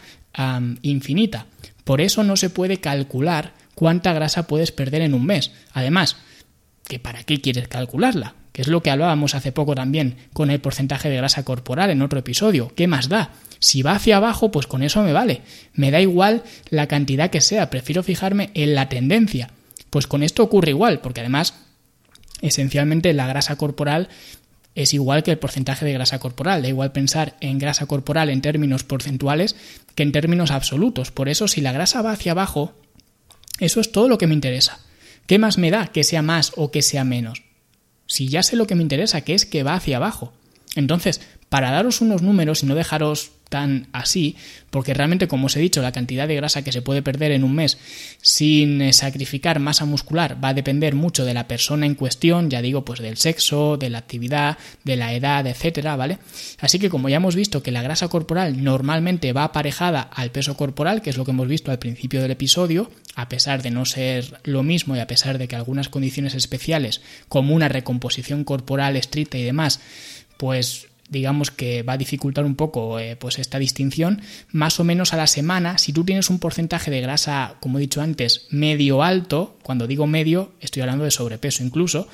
infinita. 0.83 1.46
Por 1.84 2.00
eso 2.00 2.22
no 2.24 2.36
se 2.36 2.50
puede 2.50 2.78
calcular 2.78 3.54
cuánta 3.74 4.12
grasa 4.12 4.46
puedes 4.46 4.72
perder 4.72 5.02
en 5.02 5.14
un 5.14 5.26
mes. 5.26 5.52
Además, 5.72 6.16
que 6.86 6.98
para 6.98 7.24
qué 7.24 7.40
quieres 7.40 7.68
calcularla, 7.68 8.34
que 8.52 8.62
es 8.62 8.68
lo 8.68 8.82
que 8.82 8.90
hablábamos 8.90 9.34
hace 9.34 9.52
poco 9.52 9.74
también 9.74 10.16
con 10.32 10.50
el 10.50 10.60
porcentaje 10.60 11.08
de 11.08 11.16
grasa 11.16 11.44
corporal 11.44 11.90
en 11.90 12.02
otro 12.02 12.18
episodio. 12.18 12.72
¿Qué 12.74 12.86
más 12.86 13.08
da? 13.08 13.32
Si 13.58 13.82
va 13.82 13.92
hacia 13.92 14.18
abajo, 14.18 14.50
pues 14.50 14.66
con 14.66 14.82
eso 14.82 15.02
me 15.02 15.12
vale. 15.12 15.42
Me 15.72 15.90
da 15.90 16.00
igual 16.00 16.42
la 16.68 16.88
cantidad 16.88 17.30
que 17.30 17.40
sea, 17.40 17.70
prefiero 17.70 18.02
fijarme 18.02 18.50
en 18.54 18.74
la 18.74 18.88
tendencia. 18.88 19.50
Pues 19.90 20.06
con 20.06 20.22
esto 20.22 20.42
ocurre 20.42 20.70
igual, 20.70 21.00
porque 21.00 21.20
además, 21.20 21.54
esencialmente 22.40 23.12
la 23.12 23.26
grasa 23.26 23.56
corporal 23.56 24.08
es 24.74 24.94
igual 24.94 25.22
que 25.22 25.30
el 25.30 25.38
porcentaje 25.38 25.85
de 25.85 25.92
grasa 25.92 26.18
corporal. 26.18 26.62
Da 26.62 26.68
igual 26.68 26.92
pensar 26.92 27.37
en 27.40 27.58
grasa 27.58 27.87
corporal 27.87 28.30
en 28.30 28.40
términos 28.40 28.85
porcentuales 28.85 29.56
que 29.94 30.02
en 30.02 30.12
términos 30.12 30.50
absolutos. 30.50 31.11
Por 31.11 31.28
eso, 31.28 31.48
si 31.48 31.61
la 31.61 31.72
grasa 31.72 32.02
va 32.02 32.12
hacia 32.12 32.32
abajo, 32.32 32.72
eso 33.58 33.80
es 33.80 33.92
todo 33.92 34.08
lo 34.08 34.18
que 34.18 34.26
me 34.26 34.35
interesa. 34.35 34.80
¿Qué 35.26 35.38
más 35.38 35.58
me 35.58 35.70
da 35.70 35.88
que 35.88 36.04
sea 36.04 36.22
más 36.22 36.52
o 36.56 36.70
que 36.70 36.82
sea 36.82 37.04
menos? 37.04 37.42
Si 38.06 38.28
ya 38.28 38.42
sé 38.42 38.56
lo 38.56 38.66
que 38.66 38.74
me 38.74 38.82
interesa, 38.82 39.20
que 39.20 39.35
es 39.35 39.46
que 39.46 39.62
va 39.62 39.74
hacia 39.74 39.96
abajo. 39.96 40.32
Entonces, 40.74 41.20
para 41.52 41.70
daros 41.70 42.00
unos 42.00 42.22
números 42.22 42.62
y 42.62 42.66
no 42.66 42.74
dejaros 42.74 43.32
tan 43.50 43.88
así, 43.92 44.36
porque 44.70 44.94
realmente, 44.94 45.28
como 45.28 45.48
os 45.48 45.56
he 45.56 45.60
dicho, 45.60 45.82
la 45.82 45.92
cantidad 45.92 46.26
de 46.26 46.34
grasa 46.34 46.64
que 46.64 46.72
se 46.72 46.80
puede 46.80 47.02
perder 47.02 47.30
en 47.30 47.44
un 47.44 47.54
mes 47.54 47.76
sin 48.22 48.80
eh, 48.80 48.94
sacrificar 48.94 49.60
masa 49.60 49.84
muscular 49.84 50.42
va 50.42 50.48
a 50.48 50.54
depender 50.54 50.94
mucho 50.94 51.26
de 51.26 51.34
la 51.34 51.48
persona 51.48 51.84
en 51.84 51.94
cuestión, 51.94 52.48
ya 52.48 52.62
digo, 52.62 52.86
pues 52.86 53.00
del 53.00 53.18
sexo, 53.18 53.76
de 53.76 53.90
la 53.90 53.98
actividad, 53.98 54.56
de 54.84 54.96
la 54.96 55.12
edad, 55.12 55.46
etcétera, 55.46 55.94
¿vale? 55.94 56.16
Así 56.58 56.78
que 56.78 56.88
como 56.88 57.10
ya 57.10 57.16
hemos 57.16 57.36
visto 57.36 57.62
que 57.62 57.70
la 57.70 57.82
grasa 57.82 58.08
corporal 58.08 58.64
normalmente 58.64 59.34
va 59.34 59.44
aparejada 59.44 60.00
al 60.00 60.30
peso 60.30 60.56
corporal, 60.56 61.02
que 61.02 61.10
es 61.10 61.18
lo 61.18 61.26
que 61.26 61.32
hemos 61.32 61.48
visto 61.48 61.70
al 61.70 61.78
principio 61.78 62.22
del 62.22 62.30
episodio, 62.30 62.90
a 63.14 63.28
pesar 63.28 63.60
de 63.60 63.72
no 63.72 63.84
ser 63.84 64.40
lo 64.44 64.62
mismo 64.62 64.96
y 64.96 65.00
a 65.00 65.06
pesar 65.06 65.36
de 65.36 65.48
que 65.48 65.56
algunas 65.56 65.90
condiciones 65.90 66.34
especiales, 66.34 67.02
como 67.28 67.54
una 67.54 67.68
recomposición 67.68 68.44
corporal 68.44 68.96
estricta 68.96 69.36
y 69.36 69.42
demás, 69.42 69.80
pues 70.38 70.88
digamos 71.12 71.51
que 71.51 71.83
va 71.83 71.92
a 71.92 71.98
dificultar 71.98 72.44
un 72.44 72.57
poco 72.57 72.98
eh, 72.98 73.16
pues 73.16 73.38
esta 73.38 73.59
distinción, 73.59 74.22
más 74.51 74.81
o 74.81 74.85
menos 74.85 75.12
a 75.12 75.16
la 75.16 75.27
semana, 75.27 75.79
si 75.79 75.92
tú 75.92 76.05
tienes 76.05 76.31
un 76.31 76.38
porcentaje 76.38 76.90
de 76.90 77.01
grasa, 77.01 77.57
como 77.61 77.79
he 77.79 77.83
dicho 77.83 78.01
antes, 78.01 78.46
medio 78.51 79.03
alto, 79.03 79.59
cuando 79.62 79.87
digo 79.87 80.07
medio, 80.07 80.53
estoy 80.61 80.83
hablando 80.83 81.05
de 81.05 81.11
sobrepeso 81.11 81.62
incluso, 81.62 82.09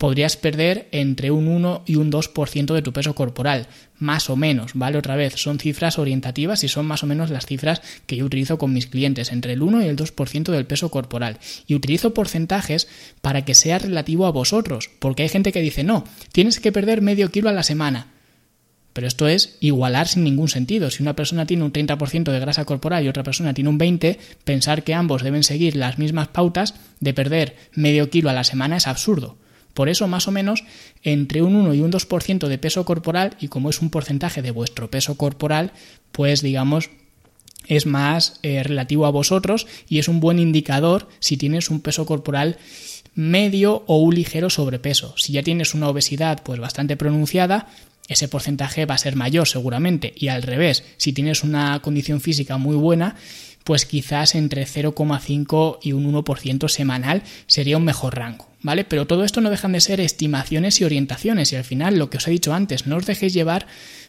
podrías 0.00 0.38
perder 0.38 0.88
entre 0.92 1.30
un 1.30 1.46
1 1.46 1.82
y 1.84 1.96
un 1.96 2.10
2% 2.10 2.72
de 2.72 2.80
tu 2.80 2.90
peso 2.94 3.14
corporal, 3.14 3.66
más 3.98 4.30
o 4.30 4.34
menos, 4.36 4.72
¿vale? 4.72 4.96
Otra 4.96 5.14
vez, 5.14 5.34
son 5.36 5.58
cifras 5.58 5.98
orientativas 5.98 6.64
y 6.64 6.68
son 6.68 6.86
más 6.86 7.02
o 7.02 7.06
menos 7.06 7.28
las 7.28 7.44
cifras 7.44 7.82
que 8.06 8.16
yo 8.16 8.24
utilizo 8.24 8.56
con 8.56 8.72
mis 8.72 8.86
clientes, 8.86 9.30
entre 9.30 9.52
el 9.52 9.60
1 9.60 9.82
y 9.82 9.88
el 9.88 9.96
2% 9.96 10.52
del 10.52 10.64
peso 10.64 10.90
corporal. 10.90 11.38
Y 11.66 11.74
utilizo 11.74 12.14
porcentajes 12.14 12.88
para 13.20 13.44
que 13.44 13.54
sea 13.54 13.78
relativo 13.78 14.24
a 14.24 14.32
vosotros, 14.32 14.88
porque 15.00 15.24
hay 15.24 15.28
gente 15.28 15.52
que 15.52 15.60
dice, 15.60 15.84
no, 15.84 16.04
tienes 16.32 16.60
que 16.60 16.72
perder 16.72 17.02
medio 17.02 17.30
kilo 17.30 17.50
a 17.50 17.52
la 17.52 17.62
semana. 17.62 18.06
Pero 18.92 19.06
esto 19.06 19.28
es 19.28 19.56
igualar 19.60 20.08
sin 20.08 20.24
ningún 20.24 20.48
sentido. 20.48 20.90
Si 20.90 21.02
una 21.02 21.14
persona 21.14 21.46
tiene 21.46 21.64
un 21.64 21.72
30% 21.72 22.32
de 22.32 22.40
grasa 22.40 22.64
corporal 22.64 23.04
y 23.04 23.08
otra 23.08 23.22
persona 23.22 23.54
tiene 23.54 23.70
un 23.70 23.78
20%, 23.78 24.18
pensar 24.44 24.82
que 24.82 24.94
ambos 24.94 25.22
deben 25.22 25.44
seguir 25.44 25.76
las 25.76 25.98
mismas 25.98 26.28
pautas 26.28 26.74
de 26.98 27.14
perder 27.14 27.56
medio 27.74 28.10
kilo 28.10 28.30
a 28.30 28.34
la 28.34 28.44
semana 28.44 28.76
es 28.76 28.86
absurdo. 28.86 29.36
Por 29.74 29.88
eso, 29.88 30.08
más 30.08 30.26
o 30.26 30.32
menos, 30.32 30.64
entre 31.02 31.42
un 31.42 31.54
1 31.54 31.74
y 31.74 31.80
un 31.80 31.92
2% 31.92 32.48
de 32.48 32.58
peso 32.58 32.84
corporal, 32.84 33.36
y 33.40 33.48
como 33.48 33.70
es 33.70 33.80
un 33.80 33.90
porcentaje 33.90 34.42
de 34.42 34.50
vuestro 34.50 34.90
peso 34.90 35.16
corporal, 35.16 35.72
pues 36.10 36.42
digamos, 36.42 36.90
es 37.66 37.86
más 37.86 38.40
eh, 38.42 38.62
relativo 38.62 39.06
a 39.06 39.10
vosotros 39.10 39.66
y 39.88 39.98
es 39.98 40.08
un 40.08 40.18
buen 40.18 40.38
indicador 40.38 41.08
si 41.20 41.36
tienes 41.36 41.70
un 41.70 41.80
peso 41.80 42.06
corporal 42.06 42.58
medio 43.14 43.84
o 43.86 43.98
un 43.98 44.14
ligero 44.14 44.50
sobrepeso. 44.50 45.14
Si 45.16 45.32
ya 45.32 45.42
tienes 45.42 45.74
una 45.74 45.88
obesidad 45.88 46.42
pues 46.42 46.58
bastante 46.58 46.96
pronunciada, 46.96 47.68
ese 48.10 48.28
porcentaje 48.28 48.84
va 48.84 48.96
a 48.96 48.98
ser 48.98 49.16
mayor 49.16 49.48
seguramente. 49.48 50.12
Y 50.16 50.28
al 50.28 50.42
revés, 50.42 50.84
si 50.98 51.12
tienes 51.12 51.44
una 51.44 51.80
condición 51.80 52.20
física 52.20 52.58
muy 52.58 52.76
buena, 52.76 53.14
pues 53.64 53.86
quizás 53.86 54.34
entre 54.34 54.66
0,5 54.66 55.78
y 55.80 55.92
un 55.92 56.12
1% 56.12 56.68
semanal 56.68 57.22
sería 57.46 57.76
un 57.76 57.84
mejor 57.84 58.16
rango, 58.16 58.48
¿vale? 58.62 58.84
Pero 58.84 59.06
todo 59.06 59.24
esto 59.24 59.40
no 59.40 59.48
dejan 59.48 59.72
de 59.72 59.80
ser 59.80 60.00
estimaciones 60.00 60.80
y 60.80 60.84
orientaciones 60.84 61.52
y 61.52 61.56
al 61.56 61.64
final 61.64 61.98
lo 61.98 62.10
que 62.10 62.16
os 62.16 62.26
he 62.26 62.32
dicho 62.32 62.52
antes, 62.52 62.86
no 62.86 62.96
os 62.96 63.06
dejéis 63.06 63.32
llevar 63.32 63.66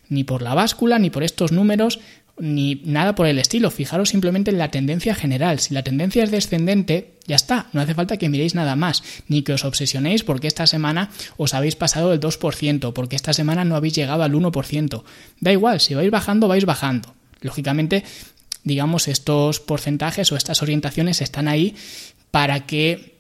ni 0.10 0.24
por 0.24 0.42
la 0.42 0.56
báscula 0.56 1.00
ni 1.00 1.10
por 1.10 1.24
estos 1.24 1.52
números 1.52 2.00
ni 2.42 2.82
nada 2.86 3.16
por 3.16 3.28
el 3.28 3.40
estilo. 3.40 3.72
Fijaros 3.72 4.10
simplemente 4.10 4.52
en 4.52 4.58
la 4.58 4.72
tendencia 4.72 5.16
general. 5.16 5.60
Si 5.60 5.74
la 5.74 5.84
tendencia 5.84 6.24
es 6.24 6.32
descendente, 6.32 7.14
ya 7.28 7.36
está. 7.36 7.68
No 7.72 7.82
hace 7.82 7.94
falta 7.94 8.18
que 8.18 8.30
miréis 8.30 8.56
nada 8.56 8.76
más, 8.76 9.04
ni 9.28 9.44
que 9.44 9.54
os 9.54 9.64
obsesionéis 9.64 10.24
porque 10.24 10.48
esta 10.48 10.68
semana 10.68 11.12
os 11.38 11.54
habéis 11.54 11.76
pasado 11.76 12.10
del 12.10 12.20
2%, 12.20 12.94
porque 12.94 13.16
esta 13.16 13.34
semana 13.34 13.64
no 13.64 13.76
habéis 13.76 13.94
llegado 13.94 14.24
al 14.24 14.34
1%. 14.34 15.04
Da 15.40 15.52
igual, 15.52 15.80
si 15.80 15.94
vais 15.94 16.10
bajando, 16.10 16.48
vais 16.48 16.66
bajando. 16.66 17.14
Lógicamente, 17.42 18.04
digamos, 18.64 19.08
estos 19.08 19.60
porcentajes 19.60 20.32
o 20.32 20.36
estas 20.36 20.62
orientaciones 20.62 21.22
están 21.22 21.48
ahí 21.48 21.76
para 22.32 22.66
que 22.66 23.18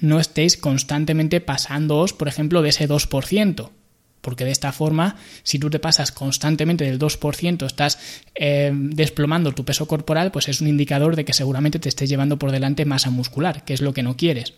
no 0.00 0.20
estéis 0.20 0.56
constantemente 0.56 1.40
pasándoos, 1.40 2.12
por 2.12 2.28
ejemplo, 2.28 2.62
de 2.62 2.68
ese 2.68 2.88
2% 2.88 3.70
porque 4.20 4.44
de 4.44 4.50
esta 4.50 4.72
forma, 4.72 5.16
si 5.42 5.58
tú 5.58 5.70
te 5.70 5.78
pasas 5.78 6.12
constantemente 6.12 6.84
del 6.84 6.98
2%, 6.98 7.66
estás 7.66 7.98
eh, 8.34 8.72
desplomando 8.74 9.52
tu 9.52 9.64
peso 9.64 9.86
corporal, 9.86 10.32
pues 10.32 10.48
es 10.48 10.60
un 10.60 10.68
indicador 10.68 11.16
de 11.16 11.24
que 11.24 11.32
seguramente 11.32 11.78
te 11.78 11.88
estés 11.88 12.08
llevando 12.08 12.38
por 12.38 12.50
delante 12.50 12.84
masa 12.84 13.10
muscular, 13.10 13.64
que 13.64 13.74
es 13.74 13.80
lo 13.80 13.94
que 13.94 14.02
no 14.02 14.16
quieres. 14.16 14.54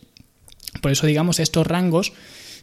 Por 0.80 0.92
eso, 0.92 1.06
digamos, 1.06 1.38
estos 1.40 1.66
rangos 1.66 2.12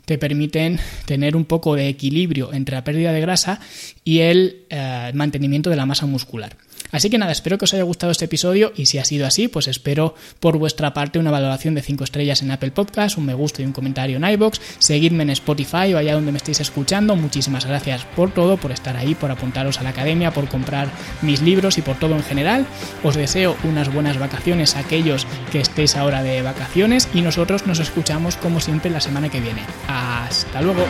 te 0.06 0.18
permiten 0.18 0.80
tener 1.06 1.36
un 1.36 1.46
poco 1.46 1.76
de 1.76 1.88
equilibrio 1.88 2.54
entre 2.54 2.76
la 2.76 2.84
pérdida 2.84 3.12
de 3.12 3.22
grasa 3.22 3.60
y 4.04 4.20
el 4.20 4.66
eh, 4.70 5.12
mantenimiento 5.14 5.70
de 5.70 5.76
la 5.76 5.86
masa 5.86 6.06
muscular. 6.06 6.58
Así 6.92 7.10
que 7.10 7.18
nada, 7.18 7.32
espero 7.32 7.58
que 7.58 7.66
os 7.66 7.74
haya 7.74 7.84
gustado 7.84 8.12
este 8.12 8.26
episodio 8.26 8.72
y 8.76 8.86
si 8.86 8.98
ha 8.98 9.06
sido 9.06 9.26
así, 9.26 9.48
pues 9.48 9.68
espero 9.68 10.16
por 10.40 10.58
vuestra 10.58 10.94
parte 10.94 11.20
una 11.20 11.32
valoración 11.32 11.76
de 11.76 11.82
5 11.82 12.04
estrellas 12.04 12.42
en 12.42 12.52
Apple 12.52 12.72
Podcast, 12.72 13.18
un 13.18 13.26
me 13.26 13.34
gusta 13.34 13.62
y 13.62 13.66
un 13.66 13.74
comentario 13.74 14.18
en 14.18 14.24
iBox, 14.24 14.62
seguidme 14.80 15.24
en 15.24 15.32
Spotify 15.32 15.94
o 15.94 15.98
allá 15.98 16.14
donde 16.14 16.32
me 16.32 16.38
estéis 16.38 16.62
escuchando. 16.62 17.16
Muchísimas 17.16 17.66
gracias 17.66 18.06
por 18.16 18.32
todo, 18.32 18.58
por 18.58 18.72
estar 18.72 18.96
ahí, 18.96 19.16
por 19.16 19.32
apuntaros 19.32 19.80
a 19.80 19.84
la 19.84 19.90
academia, 19.90 20.32
por 20.32 20.48
comprar 20.48 20.90
mis 21.22 21.42
libros 21.42 21.78
y 21.78 21.82
por 21.82 21.98
todo 21.98 22.16
en 22.16 22.24
general. 22.24 22.66
Os 23.04 23.16
deseo 23.16 23.56
unas 23.64 23.94
buenas 23.94 24.18
vacaciones 24.18 24.76
a 24.76 24.80
aquellos 24.80 25.28
que 25.52 25.60
estéis 25.60 25.96
ahora 25.96 26.24
de 26.24 26.42
vacaciones 26.42 27.10
y 27.14 27.22
nosotros 27.22 27.66
nos 27.68 27.80
escuchamos 27.80 28.38
como 28.38 28.60
siempre 28.60 28.92
la 28.92 29.02
semana 29.02 29.30
que 29.30 29.42
viene. 29.42 29.62
Hasta 29.88 30.62
luego. 30.62 30.86